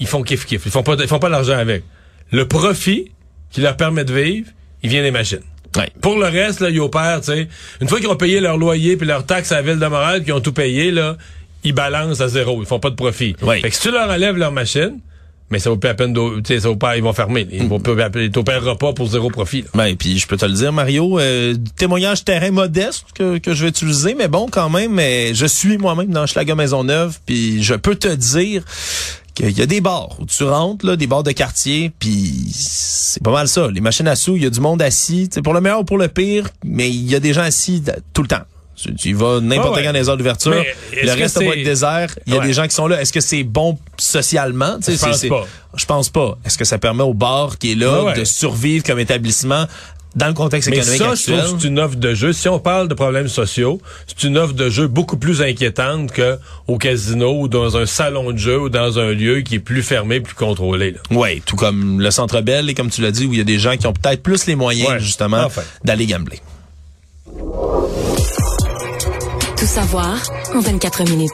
ils 0.00 0.06
font 0.08 0.22
kiff 0.22 0.44
kiff. 0.46 0.62
Ils 0.66 0.72
font 0.72 0.82
pas, 0.82 0.94
ils 0.98 1.06
font 1.08 1.18
pas 1.20 1.28
l'argent 1.28 1.56
avec. 1.58 1.84
Le 2.32 2.48
profit 2.48 3.12
qui 3.50 3.60
leur 3.60 3.76
permet 3.76 4.04
de 4.04 4.12
vivre, 4.14 4.48
il 4.82 4.90
vient 4.90 5.02
des 5.02 5.10
machines. 5.10 5.42
Ouais. 5.76 5.90
Pour 6.00 6.18
le 6.18 6.26
reste, 6.26 6.60
là, 6.60 6.70
ils 6.70 6.80
opèrent, 6.80 7.20
tu 7.20 7.32
sais. 7.32 7.48
Une 7.80 7.88
fois 7.88 7.98
qu'ils 7.98 8.08
ont 8.08 8.16
payé 8.16 8.40
leur 8.40 8.58
loyer 8.58 8.96
puis 8.96 9.06
leur 9.06 9.24
taxe 9.24 9.52
à 9.52 9.56
la 9.56 9.62
ville 9.62 9.78
de 9.78 9.86
Montréal, 9.86 10.22
qu'ils 10.22 10.32
ont 10.32 10.40
tout 10.40 10.52
payé, 10.52 10.90
là, 10.90 11.16
ils 11.64 11.72
balancent 11.72 12.20
à 12.20 12.28
zéro. 12.28 12.60
Ils 12.60 12.66
font 12.66 12.80
pas 12.80 12.90
de 12.90 12.96
profit. 12.96 13.36
Ouais. 13.42 13.60
Fait 13.60 13.70
que 13.70 13.74
si 13.76 13.82
tu 13.82 13.90
leur 13.90 14.08
enlèves 14.08 14.36
leur 14.36 14.52
machine, 14.52 14.98
mais 15.52 15.58
ça 15.58 15.68
vaut 15.68 15.76
plus 15.76 15.90
à 15.90 15.94
peine 15.94 16.16
sais, 16.44 16.60
ça 16.60 16.68
vaut 16.68 16.76
pas, 16.76 16.96
ils 16.96 17.02
vont 17.02 17.12
fermer. 17.12 17.46
Ils 17.52 17.68
vont 17.68 17.78
plus, 17.78 17.94
ils 18.16 18.30
t'opéreront 18.30 18.74
pas 18.74 18.94
pour 18.94 19.06
zéro 19.08 19.28
profit, 19.28 19.60
là. 19.60 19.68
Ben, 19.74 19.96
puis 19.96 20.18
je 20.18 20.26
peux 20.26 20.38
te 20.38 20.46
le 20.46 20.54
dire, 20.54 20.72
Mario, 20.72 21.18
euh, 21.18 21.54
témoignage 21.76 22.24
terrain 22.24 22.50
modeste 22.50 23.04
que, 23.14 23.36
que 23.36 23.52
je 23.52 23.64
vais 23.64 23.68
utiliser, 23.68 24.14
mais 24.14 24.28
bon, 24.28 24.48
quand 24.50 24.70
même, 24.70 24.92
mais 24.94 25.34
je 25.34 25.44
suis 25.44 25.76
moi-même 25.76 26.08
dans 26.08 26.26
Schlager 26.26 26.54
Maisonneuve, 26.54 27.18
puis 27.26 27.62
je 27.62 27.74
peux 27.74 27.94
te 27.94 28.08
dire 28.08 28.64
qu'il 29.34 29.50
y 29.58 29.62
a 29.62 29.66
des 29.66 29.80
bars 29.80 30.10
où 30.20 30.26
tu 30.26 30.44
rentres, 30.44 30.84
là, 30.86 30.96
des 30.96 31.06
bars 31.06 31.22
de 31.22 31.32
quartier, 31.32 31.90
puis 31.98 32.46
c'est 32.52 33.22
pas 33.22 33.32
mal 33.32 33.48
ça. 33.48 33.68
Les 33.72 33.80
machines 33.80 34.08
à 34.08 34.16
sous, 34.16 34.36
il 34.36 34.42
y 34.42 34.46
a 34.46 34.50
du 34.50 34.60
monde 34.60 34.82
assis, 34.82 35.28
c'est 35.32 35.42
pour 35.42 35.54
le 35.54 35.60
meilleur 35.60 35.80
ou 35.80 35.84
pour 35.84 35.98
le 35.98 36.08
pire, 36.08 36.48
mais 36.64 36.88
il 36.90 37.10
y 37.10 37.14
a 37.14 37.20
des 37.20 37.32
gens 37.32 37.42
assis 37.42 37.82
tout 38.12 38.22
le 38.22 38.28
temps. 38.28 38.42
Tu, 38.74 38.94
tu 38.94 39.08
y 39.10 39.12
vas 39.12 39.38
n'importe 39.40 39.68
Ah 39.74 39.76
ouais. 39.76 39.84
quand 39.84 39.92
dans 39.92 39.98
les 39.98 40.08
heures 40.08 40.16
d'ouverture, 40.16 40.64
le 41.02 41.12
reste 41.12 41.36
va 41.38 41.54
être 41.56 41.62
désert, 41.64 42.14
il 42.26 42.32
y 42.32 42.36
a 42.36 42.40
Ouais. 42.40 42.46
des 42.46 42.52
gens 42.52 42.66
qui 42.66 42.74
sont 42.74 42.86
là. 42.88 43.00
Est-ce 43.00 43.12
que 43.12 43.20
c'est 43.20 43.44
bon 43.44 43.78
socialement? 43.98 44.76
Je 44.86 44.96
pense 44.96 45.26
pas. 45.28 45.46
Je 45.76 45.84
pense 45.84 46.08
pas. 46.08 46.38
Est-ce 46.44 46.58
que 46.58 46.64
ça 46.64 46.78
permet 46.78 47.02
au 47.02 47.14
bar 47.14 47.58
qui 47.58 47.72
est 47.72 47.74
là 47.76 48.04
ouais. 48.04 48.14
de 48.18 48.24
survivre 48.24 48.82
comme 48.84 48.98
établissement 48.98 49.66
dans 50.14 50.26
le 50.28 50.34
contexte 50.34 50.68
Mais 50.68 50.76
économique 50.76 50.98
ça, 51.00 51.06
je 51.06 51.12
actuel? 51.12 51.38
trouve 51.38 51.54
que 51.56 51.62
c'est 51.62 51.68
une 51.68 51.78
offre 51.78 51.96
de 51.96 52.14
jeu. 52.14 52.32
Si 52.32 52.48
on 52.48 52.58
parle 52.58 52.88
de 52.88 52.94
problèmes 52.94 53.28
sociaux, 53.28 53.80
c'est 54.06 54.24
une 54.26 54.36
offre 54.36 54.52
de 54.52 54.68
jeu 54.68 54.86
beaucoup 54.86 55.16
plus 55.16 55.40
inquiétante 55.42 56.12
que 56.12 56.38
au 56.68 56.76
casino 56.78 57.40
ou 57.40 57.48
dans 57.48 57.76
un 57.78 57.86
salon 57.86 58.30
de 58.32 58.36
jeu 58.36 58.60
ou 58.60 58.68
dans 58.68 58.98
un 58.98 59.12
lieu 59.12 59.40
qui 59.40 59.54
est 59.54 59.58
plus 59.58 59.82
fermé, 59.82 60.20
plus 60.20 60.34
contrôlé. 60.34 60.96
Oui, 61.10 61.40
tout 61.46 61.56
comme 61.56 62.00
le 62.00 62.10
Centre 62.10 62.40
Bell 62.42 62.68
et 62.68 62.74
comme 62.74 62.90
tu 62.90 63.00
l'as 63.00 63.10
dit, 63.10 63.24
où 63.26 63.32
il 63.32 63.38
y 63.38 63.40
a 63.40 63.44
des 63.44 63.58
gens 63.58 63.76
qui 63.76 63.86
ont 63.86 63.92
peut-être 63.94 64.22
plus 64.22 64.46
les 64.46 64.54
moyens, 64.56 64.90
Ouais. 64.90 65.00
justement, 65.00 65.44
Enfin. 65.46 65.62
d'aller 65.84 66.06
gambler. 66.06 66.40
Tout 69.56 69.66
savoir 69.66 70.16
en 70.54 70.60
24 70.60 71.04
minutes. 71.04 71.30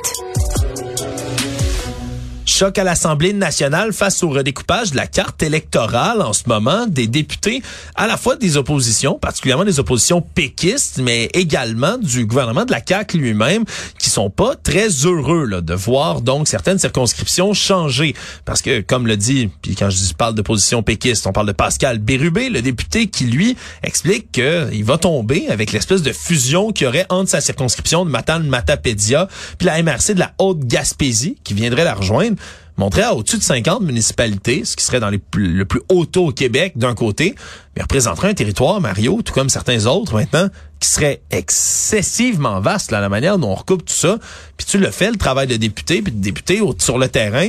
Choc 2.58 2.76
à 2.76 2.82
l'Assemblée 2.82 3.32
nationale 3.32 3.92
face 3.92 4.20
au 4.24 4.30
redécoupage 4.30 4.90
de 4.90 4.96
la 4.96 5.06
carte 5.06 5.44
électorale 5.44 6.20
en 6.22 6.32
ce 6.32 6.48
moment 6.48 6.88
des 6.88 7.06
députés 7.06 7.62
à 7.94 8.08
la 8.08 8.16
fois 8.16 8.34
des 8.34 8.56
oppositions, 8.56 9.14
particulièrement 9.14 9.64
des 9.64 9.78
oppositions 9.78 10.22
péquistes, 10.22 10.98
mais 11.00 11.26
également 11.34 11.98
du 11.98 12.26
gouvernement 12.26 12.64
de 12.64 12.72
la 12.72 12.80
CAQ 12.84 13.18
lui-même, 13.18 13.64
qui 14.00 14.10
sont 14.10 14.28
pas 14.28 14.56
très 14.56 14.88
heureux 14.88 15.44
là, 15.44 15.60
de 15.60 15.72
voir 15.72 16.20
donc 16.20 16.48
certaines 16.48 16.80
circonscriptions 16.80 17.54
changer. 17.54 18.16
Parce 18.44 18.60
que, 18.60 18.80
comme 18.80 19.06
le 19.06 19.16
dit, 19.16 19.50
puis 19.62 19.76
quand 19.76 19.90
je 19.90 20.12
parle 20.14 20.34
d'opposition 20.34 20.82
péquiste, 20.82 21.28
on 21.28 21.32
parle 21.32 21.46
de 21.46 21.52
Pascal 21.52 22.00
Bérubé, 22.00 22.50
le 22.50 22.60
député 22.60 23.06
qui, 23.06 23.26
lui, 23.26 23.56
explique 23.84 24.32
qu'il 24.32 24.84
va 24.84 24.98
tomber 24.98 25.46
avec 25.48 25.70
l'espèce 25.70 26.02
de 26.02 26.12
fusion 26.12 26.72
qu'il 26.72 26.86
y 26.86 26.88
aurait 26.88 27.06
entre 27.08 27.30
sa 27.30 27.40
circonscription 27.40 28.04
de 28.04 28.10
Matane-Matapédia 28.10 29.28
puis 29.58 29.66
la 29.66 29.80
MRC 29.80 30.14
de 30.14 30.18
la 30.18 30.32
Haute-Gaspésie 30.38 31.36
qui 31.44 31.54
viendrait 31.54 31.84
la 31.84 31.94
rejoindre 31.94 32.36
montrait 32.78 33.02
à 33.02 33.14
au-dessus 33.14 33.36
de 33.38 33.42
50 33.42 33.82
municipalités, 33.82 34.64
ce 34.64 34.76
qui 34.76 34.84
serait 34.84 35.00
dans 35.00 35.10
les 35.10 35.18
plus- 35.18 35.52
le 35.52 35.64
plus 35.66 35.80
haut 35.90 36.06
taux 36.06 36.28
au 36.28 36.32
Québec 36.32 36.72
d'un 36.76 36.94
côté, 36.94 37.34
mais 37.76 37.82
représenterait 37.82 38.28
un 38.30 38.34
territoire, 38.34 38.80
Mario, 38.80 39.20
tout 39.22 39.32
comme 39.34 39.48
certains 39.50 39.84
autres 39.86 40.14
maintenant, 40.14 40.48
qui 40.80 40.88
serait 40.88 41.20
excessivement 41.30 42.60
vaste, 42.60 42.90
là, 42.90 43.00
la 43.00 43.08
manière 43.08 43.38
dont 43.38 43.50
on 43.50 43.54
recoupe 43.54 43.84
tout 43.84 43.92
ça. 43.94 44.18
Puis 44.56 44.66
tu 44.66 44.78
le 44.78 44.90
fais, 44.90 45.10
le 45.10 45.16
travail 45.16 45.46
de 45.46 45.56
député, 45.56 46.02
puis 46.02 46.12
de 46.12 46.20
député 46.22 46.60
au- 46.60 46.74
sur 46.78 46.98
le 46.98 47.08
terrain. 47.08 47.48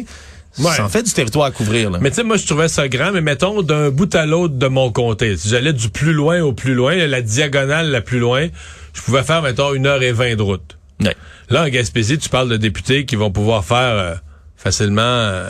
Ouais. 0.58 0.74
Ça 0.76 0.84
en 0.84 0.90
fait 0.90 1.04
du 1.04 1.12
territoire 1.12 1.46
à 1.46 1.52
couvrir. 1.52 1.92
Là. 1.92 2.00
Mais 2.02 2.10
tu 2.10 2.18
sais, 2.18 2.24
moi, 2.24 2.36
je 2.36 2.46
trouvais 2.46 2.68
ça 2.68 2.88
grand, 2.90 3.12
mais 3.12 3.22
mettons, 3.22 3.62
d'un 3.62 3.92
bout 3.92 4.14
à 4.16 4.26
l'autre 4.26 4.56
de 4.56 4.68
mon 4.68 4.92
comté. 4.92 5.38
Si 5.38 5.48
j'allais 5.50 5.74
du 5.74 5.90
plus 5.90 6.12
loin 6.12 6.42
au 6.42 6.54
plus 6.54 6.74
loin, 6.74 6.96
la 6.96 7.22
diagonale 7.22 7.92
la 7.92 8.02
plus 8.02 8.20
loin, 8.20 8.48
je 8.94 9.02
pouvais 9.02 9.24
faire, 9.24 9.42
mettons, 9.44 9.74
une 9.74 9.86
heure 9.86 10.02
et 10.02 10.12
vingt 10.12 10.36
de 10.36 10.42
route. 10.42 10.78
Ouais. 11.02 11.16
Là, 11.50 11.64
en 11.64 11.70
Gaspésie, 11.70 12.18
tu 12.18 12.30
parles 12.30 12.50
de 12.50 12.58
députés 12.58 13.06
qui 13.06 13.16
vont 13.16 13.32
pouvoir 13.32 13.64
faire 13.64 13.78
euh, 13.96 14.16
facilement, 14.60 15.48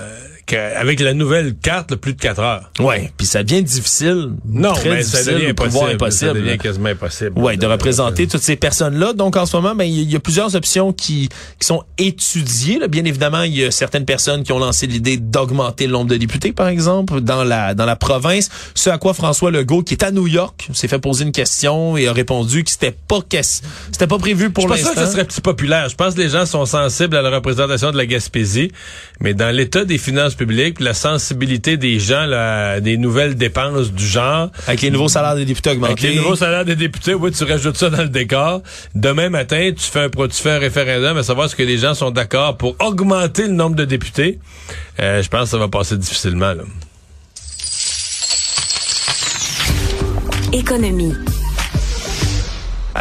euh, 0.54 0.74
avec 0.80 1.00
la 1.00 1.14
nouvelle 1.14 1.56
carte, 1.56 1.96
plus 1.96 2.14
de 2.14 2.20
quatre 2.20 2.40
heures. 2.42 2.72
Ouais, 2.80 3.12
puis 3.18 3.26
ça 3.26 3.44
devient 3.44 3.64
difficile. 3.64 4.32
Non, 4.46 4.74
très 4.74 4.90
mais 4.90 5.04
ça 5.04 5.24
devient 5.24 5.54
pouvoir 5.54 5.90
impossible. 5.90 6.00
Ça 6.12 6.26
impossible. 6.28 6.34
devient 6.46 6.58
quasiment 6.58 6.90
impossible. 6.90 7.40
Ouais, 7.40 7.58
de 7.58 7.66
représenter 7.66 8.28
toutes 8.28 8.42
ces 8.42 8.56
personnes-là. 8.56 9.14
Donc 9.14 9.38
en 9.38 9.46
ce 9.46 9.56
moment, 9.56 9.76
ben 9.76 9.86
il 9.86 10.12
y, 10.12 10.16
a 10.16 10.20
plusieurs 10.20 10.56
options 10.56 10.92
qui, 10.94 11.30
qui 11.60 11.68
sont 11.68 11.84
étudiées. 11.98 12.80
là. 12.80 12.88
Bien 12.88 13.06
évidemment, 13.06 13.44
il 13.44 13.58
y 13.58 13.64
a 13.64 13.72
certaines 13.72 14.06
personnes 14.06 14.44
qui 14.44 14.52
ont 14.52 14.60
lancé 14.60 14.88
l'idée 14.88 15.18
d'augmenter 15.18 15.86
le 15.86 15.94
nombre 15.94 16.10
de 16.10 16.18
députés, 16.18 16.52
par 16.52 16.68
exemple, 16.68 17.22
dans 17.22 17.44
la 17.44 17.74
dans 17.74 17.86
la 17.86 17.96
province. 17.96 18.50
Ce 18.76 18.90
à 18.90 18.98
quoi 18.98 19.14
François 19.14 19.52
Legault, 19.52 19.84
qui 19.84 19.94
est 19.94 20.04
à 20.04 20.12
New 20.12 20.28
York, 20.28 20.70
s'est 20.74 20.88
fait 20.88 21.00
poser 21.00 21.24
une 21.26 21.32
question 21.32 21.98
et 21.98 22.08
a 22.08 22.14
répondu 22.14 22.64
que 22.64 22.72
c'était 22.72 22.92
pas 22.92 23.20
c'était 23.92 24.08
pas 24.08 24.18
prévu 24.18 24.50
pour 24.50 24.64
Je 24.64 24.68
pense 24.70 24.78
l'instant. 24.82 25.02
que 25.02 25.06
ce 25.06 25.12
serait 25.12 25.26
petit 25.26 25.42
populaire. 25.42 25.90
Je 25.90 25.96
pense 25.96 26.16
que 26.16 26.20
les 26.22 26.30
gens 26.30 26.46
sont 26.46 26.66
sensibles 26.66 27.16
à 27.16 27.22
la 27.22 27.30
représentation 27.30 27.92
de 27.92 27.98
la 27.98 28.06
Gaspésie, 28.06 28.72
mais 29.20 29.34
dans 29.34 29.54
l'état 29.56 29.86
des 29.86 29.98
finances 29.98 30.36
publiques, 30.40 30.76
puis 30.76 30.86
la 30.86 30.94
sensibilité 30.94 31.76
des 31.76 32.00
gens 32.00 32.26
là, 32.26 32.72
à 32.72 32.80
des 32.80 32.96
nouvelles 32.98 33.36
dépenses 33.36 33.92
du 33.92 34.06
genre, 34.08 34.50
Avec 34.68 34.82
les 34.82 34.90
nouveaux 34.90 35.10
salaires 35.10 35.36
des 35.36 35.44
députés 35.44 35.72
avec 35.72 35.84
augmentés. 35.84 36.10
les 36.10 36.16
nouveaux 36.16 36.38
salaires 36.38 36.64
des 36.64 36.78
députés, 36.78 37.14
oui, 37.14 37.32
tu 37.32 37.44
rajoutes 37.44 37.76
ça 37.76 37.90
dans 37.90 38.04
le 38.04 38.10
décor. 38.10 38.62
Demain 38.96 39.30
matin, 39.30 39.72
tu 39.76 39.84
fais 39.84 40.04
un, 40.06 40.10
tu 40.10 40.42
fais 40.42 40.52
un 40.52 40.60
référendum 40.60 41.18
à 41.18 41.24
savoir 41.24 41.50
ce 41.50 41.56
que 41.58 41.64
les 41.64 41.78
gens 41.78 41.94
sont 41.94 42.12
d'accord 42.12 42.56
pour 42.56 42.76
augmenter 42.80 43.44
le 43.48 43.54
nombre 43.54 43.76
de 43.76 43.84
députés. 43.84 44.40
Euh, 45.02 45.22
je 45.22 45.28
pense 45.28 45.44
que 45.44 45.50
ça 45.50 45.58
va 45.58 45.68
passer 45.68 45.98
difficilement. 45.98 46.54
Là. 46.54 46.64
Économie. 50.54 51.14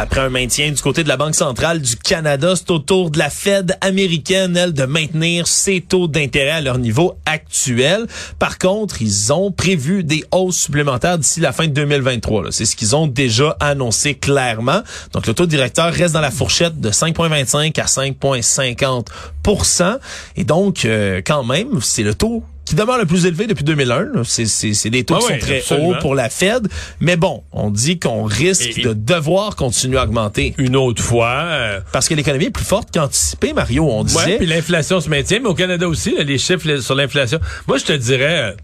Après 0.01 0.21
un 0.21 0.29
maintien 0.29 0.71
du 0.71 0.81
côté 0.81 1.03
de 1.03 1.09
la 1.09 1.17
Banque 1.17 1.35
centrale 1.35 1.81
du 1.81 1.97
Canada, 1.97 2.55
c'est 2.55 2.71
au 2.71 2.79
tour 2.79 3.11
de 3.11 3.19
la 3.19 3.29
Fed 3.29 3.77
américaine, 3.81 4.55
elle, 4.55 4.71
de 4.71 4.85
maintenir 4.85 5.45
ses 5.45 5.81
taux 5.81 6.07
d'intérêt 6.07 6.51
à 6.51 6.61
leur 6.61 6.77
niveau 6.77 7.17
actuel. 7.25 8.07
Par 8.39 8.59
contre, 8.59 9.01
ils 9.01 9.33
ont 9.33 9.51
prévu 9.51 10.05
des 10.05 10.23
hausses 10.31 10.55
supplémentaires 10.55 11.17
d'ici 11.17 11.41
la 11.41 11.51
fin 11.51 11.67
de 11.67 11.73
2023. 11.73 12.45
là. 12.45 12.51
C'est 12.53 12.63
ce 12.63 12.77
qu'ils 12.77 12.95
ont 12.95 13.07
déjà 13.07 13.57
annoncé 13.59 14.15
clairement. 14.15 14.83
Donc, 15.11 15.27
le 15.27 15.33
taux 15.33 15.45
directeur 15.45 15.91
reste 15.91 16.13
dans 16.13 16.21
la 16.21 16.31
fourchette 16.31 16.79
de 16.79 16.91
5,25 16.91 17.77
à 17.77 17.85
5,50% 17.85 19.99
Et 20.37 20.45
donc, 20.45 20.85
euh, 20.85 21.21
quand 21.25 21.43
même, 21.43 21.81
c'est 21.81 22.03
le 22.03 22.15
taux 22.15 22.45
qui 22.69 22.75
demeure 22.75 22.97
le 22.99 23.05
plus 23.05 23.25
élevé 23.25 23.47
depuis 23.47 23.63
2001. 23.63 23.99
là. 24.13 24.21
C'est, 24.23 24.89
des 24.89 25.03
taux 25.03 25.15
Ah 25.15 25.19
qui 25.19 25.25
oui, 25.33 25.39
sont 25.39 25.45
très 25.45 25.57
absolument. 25.57 25.89
hauts 25.89 25.95
pour 26.01 26.15
la 26.15 26.29
Fed. 26.29 26.67
Mais 26.99 27.15
bon, 27.17 27.43
on 27.51 27.69
dit 27.71 27.99
qu'on 27.99 28.23
risque 28.23 28.77
Et- 28.77 28.81
de 28.83 28.93
devoir 28.93 29.55
continuer 29.55 29.97
à 29.97 30.03
augmenter. 30.03 30.53
Une 30.57 30.75
autre 30.75 31.01
fois. 31.03 31.29
euh, 31.31 31.79
Parce 31.91 32.07
que 32.07 32.13
l'économie 32.13 32.45
est 32.45 32.49
plus 32.51 32.63
forte 32.63 32.89
qu'anticipé, 32.93 33.53
Mario, 33.53 33.85
on 33.89 33.99
Ouais, 33.99 34.05
disait. 34.05 34.37
puis 34.37 34.45
l'inflation 34.45 35.01
se 35.01 35.09
maintient, 35.09 35.39
mais 35.39 35.49
au 35.49 35.53
Canada 35.55 35.87
aussi, 35.87 36.15
là, 36.15 36.23
les 36.23 36.37
chiffres 36.37 36.77
sur 36.77 36.95
l'inflation. 36.95 37.39
Moi, 37.67 37.77
je 37.79 37.85
te 37.85 37.93
dirais, 37.93 38.55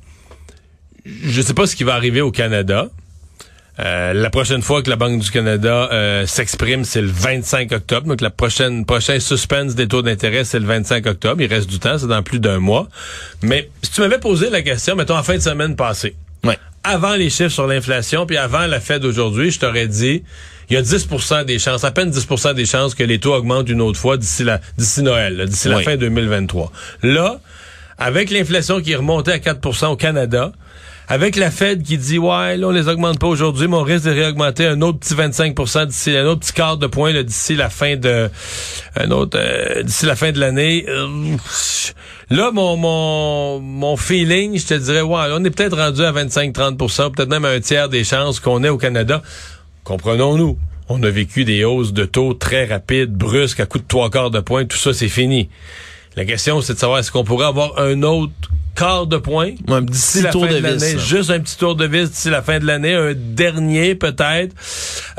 je 1.05 1.41
sais 1.41 1.53
pas 1.53 1.65
ce 1.67 1.75
qui 1.75 1.83
va 1.83 1.95
arriver 1.95 2.21
au 2.21 2.31
Canada. 2.31 2.89
Euh, 3.79 4.13
la 4.13 4.29
prochaine 4.29 4.61
fois 4.61 4.81
que 4.81 4.89
la 4.89 4.95
Banque 4.95 5.19
du 5.19 5.29
Canada 5.31 5.89
euh, 5.91 6.25
s'exprime, 6.25 6.85
c'est 6.85 7.01
le 7.01 7.09
25 7.09 7.71
octobre. 7.73 8.07
Donc, 8.07 8.21
la 8.21 8.29
prochaine 8.29 8.85
prochain 8.85 9.19
suspense 9.19 9.75
des 9.75 9.87
taux 9.87 10.01
d'intérêt, 10.01 10.45
c'est 10.45 10.59
le 10.59 10.65
25 10.65 11.05
octobre. 11.07 11.41
Il 11.41 11.53
reste 11.53 11.69
du 11.69 11.79
temps, 11.79 11.97
c'est 11.97 12.07
dans 12.07 12.23
plus 12.23 12.39
d'un 12.39 12.59
mois. 12.59 12.87
Mais 13.41 13.69
si 13.81 13.91
tu 13.91 14.01
m'avais 14.01 14.19
posé 14.19 14.49
la 14.49 14.61
question, 14.61 14.95
mettons 14.95 15.17
en 15.17 15.23
fin 15.23 15.35
de 15.35 15.41
semaine 15.41 15.75
passée, 15.75 16.15
Ouais. 16.45 16.57
avant 16.83 17.15
les 17.15 17.29
chiffres 17.29 17.49
sur 17.49 17.67
l'inflation, 17.67 18.25
puis 18.25 18.37
avant 18.37 18.65
la 18.65 18.79
Fed 18.79 19.01
d'aujourd'hui, 19.01 19.51
je 19.51 19.59
t'aurais 19.59 19.87
dit, 19.87 20.23
il 20.69 20.73
y 20.73 20.77
a 20.77 20.81
10% 20.81 21.43
des 21.43 21.59
chances, 21.59 21.83
à 21.83 21.91
peine 21.91 22.11
10% 22.11 22.53
des 22.53 22.65
chances 22.65 22.95
que 22.95 23.03
les 23.03 23.19
taux 23.19 23.33
augmentent 23.33 23.69
une 23.69 23.81
autre 23.81 23.99
fois 23.99 24.15
d'ici 24.17 24.43
la 24.43 24.61
d'ici 24.77 25.01
Noël, 25.03 25.45
d'ici 25.47 25.67
la 25.67 25.81
fin 25.81 25.97
2023. 25.97 26.71
Là, 27.03 27.39
avec 27.97 28.31
l'inflation 28.31 28.81
qui 28.81 28.93
est 28.93 28.95
remontée 28.95 29.31
à 29.31 29.37
4% 29.39 29.87
au 29.87 29.95
Canada, 29.95 30.53
avec 31.07 31.35
la 31.35 31.51
Fed 31.51 31.83
qui 31.83 31.97
dit 31.97 32.17
ouais, 32.17 32.57
là 32.57 32.67
on 32.67 32.71
les 32.71 32.87
augmente 32.87 33.19
pas 33.19 33.27
aujourd'hui, 33.27 33.67
mais 33.67 33.75
on 33.75 33.83
risque 33.83 34.05
de 34.05 34.11
réaugmenter 34.11 34.65
un 34.65 34.81
autre 34.81 34.99
petit 34.99 35.13
25% 35.13 35.87
d'ici 35.87 36.15
un 36.15 36.25
autre 36.25 36.41
petit 36.41 36.53
quart 36.53 36.77
de 36.77 36.87
point 36.87 37.23
d'ici 37.23 37.55
la 37.55 37.69
fin 37.69 37.95
de 37.95 38.29
un 38.95 39.11
autre 39.11 39.37
euh, 39.39 39.83
d'ici 39.83 40.05
la 40.05 40.15
fin 40.15 40.31
de 40.31 40.39
l'année. 40.39 40.85
Euh, 40.87 41.37
là 42.29 42.51
mon 42.51 42.77
mon 42.77 43.59
mon 43.59 43.97
feeling, 43.97 44.57
je 44.57 44.65
te 44.67 44.73
dirais 44.73 45.01
ouais, 45.01 45.27
là, 45.27 45.35
on 45.37 45.43
est 45.43 45.51
peut-être 45.51 45.77
rendu 45.77 46.03
à 46.03 46.11
25 46.11 46.55
30% 46.55 47.11
peut-être 47.11 47.29
même 47.29 47.45
à 47.45 47.49
un 47.49 47.59
tiers 47.59 47.89
des 47.89 48.03
chances 48.03 48.39
qu'on 48.39 48.63
ait 48.63 48.69
au 48.69 48.77
Canada. 48.77 49.21
Comprenons-nous. 49.83 50.57
On 50.87 51.01
a 51.01 51.09
vécu 51.09 51.45
des 51.45 51.63
hausses 51.63 51.93
de 51.93 52.05
taux 52.05 52.35
très 52.35 52.65
rapides, 52.65 53.11
brusques, 53.11 53.59
à 53.59 53.65
coup 53.65 53.79
de 53.79 53.85
trois 53.87 54.11
quarts 54.11 54.29
de 54.29 54.39
point. 54.39 54.65
Tout 54.65 54.77
ça, 54.77 54.93
c'est 54.93 55.07
fini. 55.07 55.49
La 56.15 56.23
question, 56.25 56.61
c'est 56.61 56.73
de 56.73 56.79
savoir 56.79 56.99
est-ce 56.99 57.11
qu'on 57.11 57.23
pourrait 57.25 57.47
avoir 57.47 57.77
un 57.77 58.01
autre 58.03 58.31
quart 58.75 59.05
de 59.07 59.17
point 59.17 59.51
Un 59.67 59.81
d'ici 59.81 60.17
petit 60.19 60.23
la 60.23 60.31
tour 60.31 60.45
fin 60.47 60.53
de 60.53 60.59
de 60.59 60.67
vis. 60.75 60.97
juste 60.99 61.29
un 61.29 61.39
petit 61.39 61.57
tour 61.57 61.75
de 61.75 61.85
vis 61.85 62.09
d'ici 62.09 62.29
la 62.29 62.41
fin 62.41 62.59
de 62.59 62.65
l'année, 62.65 62.93
un 62.93 63.13
dernier 63.13 63.95
peut-être. 63.95 64.55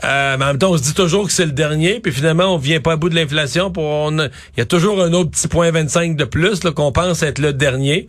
Euh, 0.04 0.36
mais 0.38 0.44
en 0.44 0.48
même 0.48 0.58
temps, 0.58 0.70
on 0.70 0.78
se 0.78 0.82
dit 0.82 0.94
toujours 0.94 1.26
que 1.26 1.32
c'est 1.32 1.46
le 1.46 1.52
dernier, 1.52 2.00
puis 2.00 2.12
finalement, 2.12 2.54
on 2.54 2.58
vient 2.58 2.80
pas 2.80 2.92
à 2.92 2.96
bout 2.96 3.08
de 3.10 3.14
l'inflation. 3.14 3.70
Pour 3.70 4.10
il 4.10 4.30
y 4.56 4.60
a 4.60 4.66
toujours 4.66 5.02
un 5.02 5.12
autre 5.12 5.30
petit 5.30 5.48
point 5.48 5.70
25 5.70 6.16
de 6.16 6.24
plus 6.24 6.60
qu'on 6.60 6.92
pense 6.92 7.22
être 7.22 7.38
le 7.38 7.52
dernier. 7.52 8.08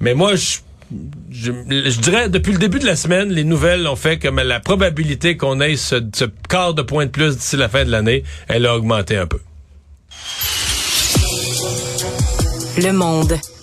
Mais 0.00 0.14
moi, 0.14 0.34
je, 0.36 0.58
je, 1.30 1.52
je 1.62 2.00
dirais 2.00 2.28
depuis 2.28 2.52
le 2.52 2.58
début 2.58 2.78
de 2.78 2.86
la 2.86 2.96
semaine, 2.96 3.30
les 3.30 3.44
nouvelles 3.44 3.86
ont 3.86 3.96
fait 3.96 4.18
que 4.18 4.28
la 4.28 4.60
probabilité 4.60 5.36
qu'on 5.36 5.60
ait 5.60 5.76
ce, 5.76 5.96
ce 6.14 6.24
quart 6.48 6.74
de 6.74 6.82
point 6.82 7.06
de 7.06 7.10
plus 7.10 7.36
d'ici 7.36 7.56
la 7.56 7.68
fin 7.68 7.84
de 7.84 7.90
l'année, 7.90 8.24
elle 8.48 8.66
a 8.66 8.76
augmenté 8.76 9.16
un 9.16 9.26
peu. 9.26 9.38
Le 12.78 12.92
monde. 12.92 13.57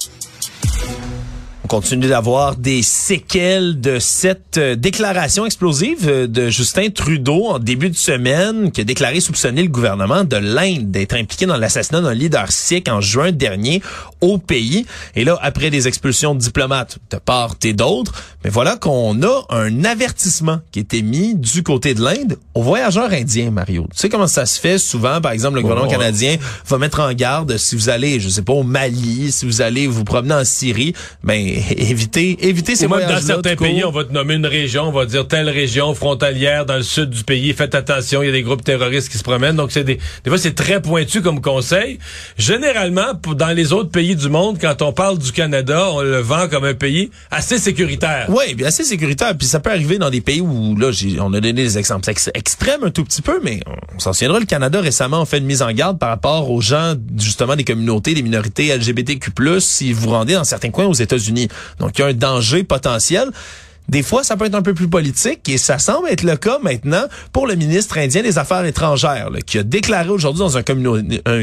On 1.66 1.68
continue 1.68 2.06
d'avoir 2.06 2.58
des 2.58 2.84
séquelles 2.84 3.82
de 3.82 3.98
cette 3.98 4.60
euh, 4.60 4.76
déclaration 4.76 5.48
explosive 5.48 6.08
euh, 6.08 6.28
de 6.28 6.50
Justin 6.50 6.92
Trudeau 6.92 7.48
en 7.48 7.58
début 7.58 7.90
de 7.90 7.96
semaine 7.96 8.72
qui 8.72 8.82
a 8.82 8.84
déclaré 8.84 9.20
soupçonner 9.20 9.64
le 9.64 9.70
gouvernement 9.70 10.24
de 10.24 10.36
l'Inde 10.36 10.92
d'être 10.92 11.16
impliqué 11.16 11.48
dans 11.48 11.58
l'assassinat 11.58 12.02
d'un 12.02 12.14
leader 12.14 12.52
sikh 12.52 12.88
en 12.88 13.02
juin 13.02 13.32
dernier 13.32 13.82
au 14.22 14.38
pays. 14.38 14.86
Et 15.16 15.24
là, 15.24 15.40
après 15.42 15.72
des 15.72 15.88
expulsions 15.88 16.36
de 16.36 16.40
diplomates 16.40 17.00
de 17.10 17.18
part 17.18 17.56
et 17.64 17.74
d'autre, 17.74 18.14
mais 18.44 18.52
voilà 18.52 18.76
qu'on 18.76 19.20
a 19.24 19.46
un 19.50 19.86
avertissement 19.86 20.60
qui 20.72 20.78
a 20.78 20.82
été 20.84 21.02
mis 21.02 21.34
du 21.34 21.64
côté 21.64 21.96
de 21.96 22.04
l'Inde 22.04 22.38
aux 22.54 22.62
voyageurs 22.62 23.12
indiens, 23.12 23.50
Mario. 23.50 23.88
Tu 23.92 24.02
sais 24.02 24.10
comment 24.10 24.28
ça 24.28 24.46
se 24.46 24.60
fait 24.60 24.78
souvent, 24.78 25.20
par 25.20 25.32
exemple, 25.32 25.56
le 25.56 25.64
gouvernement 25.64 25.90
canadien 25.90 26.38
va 26.68 26.78
mettre 26.78 27.00
en 27.00 27.12
garde 27.14 27.58
si 27.58 27.76
vous 27.76 27.90
allez, 27.90 28.20
je 28.20 28.30
sais 28.30 28.44
pas, 28.44 28.54
au 28.54 28.62
Mali, 28.62 29.32
si 29.32 29.48
vous 29.48 29.62
allez 29.62 29.88
vous 29.88 30.04
promener 30.04 30.36
en 30.36 30.46
Syrie, 30.46 30.94
ben 31.24 31.55
évitez, 31.78 32.38
évitez 32.48 32.76
ces 32.76 32.88
même 32.88 33.00
dans 33.00 33.06
voyages-là. 33.06 33.28
certains 33.36 33.56
pays, 33.56 33.84
on 33.84 33.92
va 33.92 34.04
te 34.04 34.12
nommer 34.14 34.36
une 34.36 34.46
région, 34.46 34.84
on 34.84 34.92
va 34.92 35.06
dire 35.06 35.28
telle 35.28 35.50
région 35.50 35.94
frontalière 35.96 36.66
dans 36.66 36.76
le 36.78 36.84
sud 36.84 37.10
du 37.10 37.24
pays. 37.24 37.54
Faites 37.54 37.76
attention, 37.76 38.22
il 38.24 38.28
y 38.28 38.30
a 38.30 38.32
des 38.32 38.44
groupes 38.44 38.64
terroristes 38.64 39.10
qui 39.10 39.18
se 39.18 39.24
promènent. 39.24 39.56
Donc 39.56 39.72
c'est 39.72 39.84
des, 39.84 39.96
des 40.24 40.30
fois 40.30 40.38
c'est 40.38 40.54
très 40.56 40.82
pointu 40.82 41.22
comme 41.22 41.42
conseil. 41.42 42.00
Généralement, 42.38 43.14
dans 43.36 43.56
les 43.56 43.74
autres 43.74 43.90
pays 43.90 44.16
du 44.16 44.30
monde, 44.30 44.58
quand 44.60 44.82
on 44.82 44.94
parle 44.94 45.18
du 45.18 45.32
Canada, 45.32 45.88
on 45.92 46.02
le 46.02 46.20
vend 46.20 46.48
comme 46.48 46.66
un 46.66 46.74
pays 46.74 47.10
assez 47.32 47.58
sécuritaire. 47.58 48.28
Oui, 48.30 48.54
bien 48.56 48.68
assez 48.68 48.84
sécuritaire. 48.84 49.38
Puis 49.38 49.48
ça 49.48 49.60
peut 49.60 49.72
arriver 49.72 49.98
dans 49.98 50.10
des 50.10 50.22
pays 50.22 50.42
où, 50.42 50.76
là, 50.78 50.92
on 51.20 51.34
a 51.34 51.40
donné 51.40 51.54
des 51.54 51.78
exemples 51.78 52.10
ex- 52.10 52.30
extrêmes 52.34 52.84
un 52.84 52.92
tout 52.92 53.04
petit 53.04 53.22
peu, 53.22 53.40
mais 53.44 53.62
on 53.96 54.00
s'en 54.00 54.14
souviendra, 54.14 54.40
le 54.40 54.46
Canada 54.46 54.82
récemment 54.82 55.22
a 55.22 55.26
fait 55.26 55.38
une 55.40 55.46
mise 55.46 55.62
en 55.62 55.72
garde 55.72 55.98
par 55.98 56.10
rapport 56.10 56.52
aux 56.52 56.62
gens, 56.62 56.96
justement, 57.18 57.56
des 57.56 57.64
communautés, 57.64 58.14
des 58.14 58.22
minorités 58.22 58.76
LGBTQ+, 58.76 59.32
si 59.60 59.94
vous 59.94 60.10
rendez 60.10 60.34
dans 60.34 60.44
certains 60.44 60.70
coins 60.70 60.86
aux 60.86 60.94
États-Unis. 60.94 61.45
Donc, 61.80 61.98
il 61.98 62.02
y 62.02 62.04
a 62.04 62.08
un 62.08 62.14
danger 62.14 62.64
potentiel. 62.64 63.30
Des 63.90 64.04
fois, 64.04 64.24
ça 64.24 64.36
peut 64.36 64.46
être 64.46 64.56
un 64.56 64.62
peu 64.62 64.74
plus 64.74 64.88
politique 64.88 65.48
et 65.48 65.58
ça 65.58 65.78
semble 65.80 66.10
être 66.10 66.24
le 66.24 66.36
cas 66.38 66.60
maintenant 66.62 67.04
pour 67.32 67.48
le 67.48 67.56
ministre 67.56 67.98
indien 67.98 68.24
des 68.24 68.38
Affaires 68.38 68.66
étrangères, 68.66 69.30
là, 69.30 69.42
qui 69.42 69.60
a 69.60 69.64
déclaré 69.64 70.10
aujourd'hui 70.10 70.40
dans 70.40 70.58
un, 70.58 70.64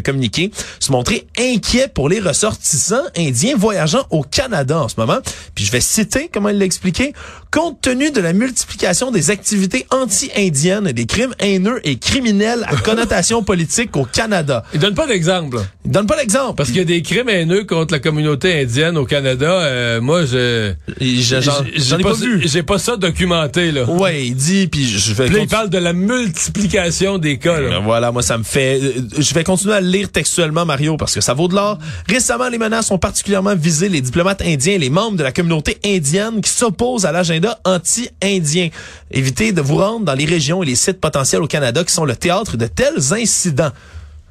communiqué 0.00 0.50
se 0.80 0.92
montrer 0.92 1.26
inquiet 1.38 1.88
pour 1.88 2.08
les 2.08 2.20
ressortissants 2.20 3.04
indiens 3.16 3.56
voyageant 3.56 4.06
au 4.10 4.22
Canada 4.22 4.80
en 4.80 4.88
ce 4.88 4.94
moment. 4.98 5.18
Puis 5.54 5.64
je 5.64 5.72
vais 5.72 5.80
citer 5.80 6.30
comment 6.32 6.48
il 6.48 6.58
l'a 6.58 6.64
expliqué. 6.64 7.12
Compte 7.50 7.80
tenu 7.82 8.10
de 8.10 8.20
la 8.20 8.32
multiplication 8.32 9.10
des 9.10 9.30
activités 9.30 9.86
anti-indiennes 9.90 10.88
et 10.88 10.92
des 10.94 11.06
crimes 11.06 11.34
haineux 11.38 11.80
et 11.84 11.98
criminels 11.98 12.64
à 12.66 12.76
connotation 12.76 13.42
politique 13.52 13.96
au 13.96 14.04
Canada. 14.04 14.64
Il 14.72 14.80
donne 14.80 14.94
pas 14.94 15.06
d'exemple. 15.06 15.58
Il 15.84 15.90
donne 15.90 16.06
pas 16.06 16.16
l'exemple. 16.16 16.54
Parce 16.56 16.70
qu'il 16.70 16.78
y 16.78 16.82
a 16.82 16.84
des 16.84 17.02
crimes 17.02 17.28
haineux 17.28 17.64
contre 17.64 17.92
la 17.92 18.00
communauté 18.00 18.62
indienne 18.62 18.96
au 18.96 19.04
Canada. 19.04 19.50
Euh, 19.50 20.00
moi, 20.00 20.24
je 20.24 20.72
j'en 21.00 21.98
ai 21.98 22.02
pas, 22.02 22.10
pas 22.10 22.16
vu. 22.16 22.31
Plus. 22.40 22.48
J'ai 22.48 22.62
pas 22.62 22.78
ça 22.78 22.96
documenté, 22.96 23.72
là. 23.72 23.84
Ouais, 23.84 24.26
il 24.26 24.34
dit, 24.34 24.66
puis 24.66 24.86
je 24.86 25.12
vais... 25.14 25.26
Puis 25.26 25.42
il 25.42 25.48
parle 25.48 25.70
de 25.70 25.78
la 25.78 25.92
multiplication 25.92 27.18
des 27.18 27.38
cas, 27.38 27.60
là. 27.60 27.68
Ben 27.70 27.80
Voilà, 27.84 28.12
moi 28.12 28.22
ça 28.22 28.38
me 28.38 28.42
fait. 28.44 28.80
euh, 28.82 28.92
Je 29.18 29.34
vais 29.34 29.44
continuer 29.44 29.74
à 29.74 29.80
le 29.80 29.88
lire 29.88 30.10
textuellement, 30.10 30.64
Mario, 30.64 30.96
parce 30.96 31.14
que 31.14 31.20
ça 31.20 31.34
vaut 31.34 31.48
de 31.48 31.54
l'or. 31.54 31.78
Récemment, 32.08 32.48
les 32.48 32.58
menaces 32.58 32.90
ont 32.90 32.98
particulièrement 32.98 33.54
visé 33.54 33.88
les 33.88 34.00
diplomates 34.00 34.42
indiens 34.42 34.74
et 34.74 34.78
les 34.78 34.90
membres 34.90 35.16
de 35.16 35.22
la 35.22 35.32
communauté 35.32 35.78
indienne 35.84 36.40
qui 36.40 36.50
s'opposent 36.50 37.04
à 37.06 37.12
l'agenda 37.12 37.58
anti-indien. 37.64 38.68
Évitez 39.10 39.52
de 39.52 39.60
vous 39.60 39.76
rendre 39.76 40.04
dans 40.04 40.14
les 40.14 40.24
régions 40.24 40.62
et 40.62 40.66
les 40.66 40.74
sites 40.76 41.00
potentiels 41.00 41.42
au 41.42 41.46
Canada 41.46 41.84
qui 41.84 41.92
sont 41.92 42.04
le 42.04 42.16
théâtre 42.16 42.56
de 42.56 42.66
tels 42.66 43.12
incidents. 43.12 43.70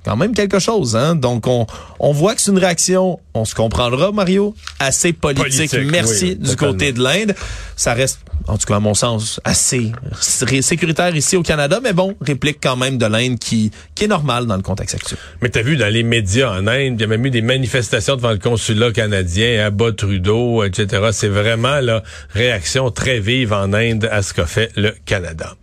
Quand 0.03 0.15
même 0.17 0.33
quelque 0.33 0.57
chose, 0.57 0.95
hein? 0.95 1.15
Donc, 1.15 1.45
on, 1.45 1.67
on 1.99 2.11
voit 2.11 2.33
que 2.33 2.41
c'est 2.41 2.49
une 2.51 2.57
réaction, 2.57 3.19
on 3.35 3.45
se 3.45 3.53
comprendra, 3.53 4.11
Mario, 4.11 4.55
assez 4.79 5.13
politique. 5.13 5.69
Politique, 5.69 5.91
Merci 5.91 6.23
oui, 6.23 6.35
du 6.37 6.49
totalement. 6.55 6.73
côté 6.73 6.91
de 6.91 7.03
l'Inde. 7.03 7.35
Ça 7.75 7.93
reste, 7.93 8.19
en 8.47 8.57
tout 8.57 8.65
cas 8.65 8.77
à 8.77 8.79
mon 8.79 8.95
sens, 8.95 9.39
assez 9.43 9.91
sé- 10.19 10.61
sécuritaire 10.63 11.15
ici 11.15 11.35
au 11.37 11.43
Canada, 11.43 11.79
mais 11.83 11.93
bon, 11.93 12.15
réplique 12.19 12.57
quand 12.63 12.75
même 12.77 12.97
de 12.97 13.05
l'Inde 13.05 13.37
qui, 13.37 13.69
qui 13.93 14.05
est 14.05 14.07
normale 14.07 14.47
dans 14.47 14.55
le 14.55 14.63
contexte 14.63 14.95
actuel. 14.95 15.19
Mais 15.43 15.49
t'as 15.49 15.61
vu 15.61 15.77
dans 15.77 15.93
les 15.93 16.01
médias 16.01 16.49
en 16.51 16.65
Inde, 16.65 16.95
il 16.97 17.01
y 17.01 17.03
a 17.03 17.07
même 17.07 17.23
eu 17.27 17.29
des 17.29 17.43
manifestations 17.43 18.15
devant 18.15 18.31
le 18.31 18.39
consulat 18.39 18.91
canadien, 18.91 19.63
à 19.67 19.69
bas 19.69 19.91
Trudeau, 19.91 20.63
etc. 20.63 21.09
C'est 21.11 21.27
vraiment 21.27 21.79
la 21.79 22.01
réaction 22.31 22.89
très 22.89 23.19
vive 23.19 23.53
en 23.53 23.71
Inde 23.73 24.09
à 24.11 24.23
ce 24.23 24.33
qu'a 24.33 24.47
fait 24.47 24.71
le 24.75 24.95
Canada. 25.05 25.53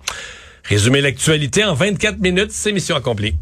Résumer 0.63 1.01
l'actualité 1.01 1.65
en 1.65 1.75
24 1.75 2.19
minutes, 2.21 2.53
c'est 2.53 2.71
mission 2.71 2.95
accomplie. 2.95 3.35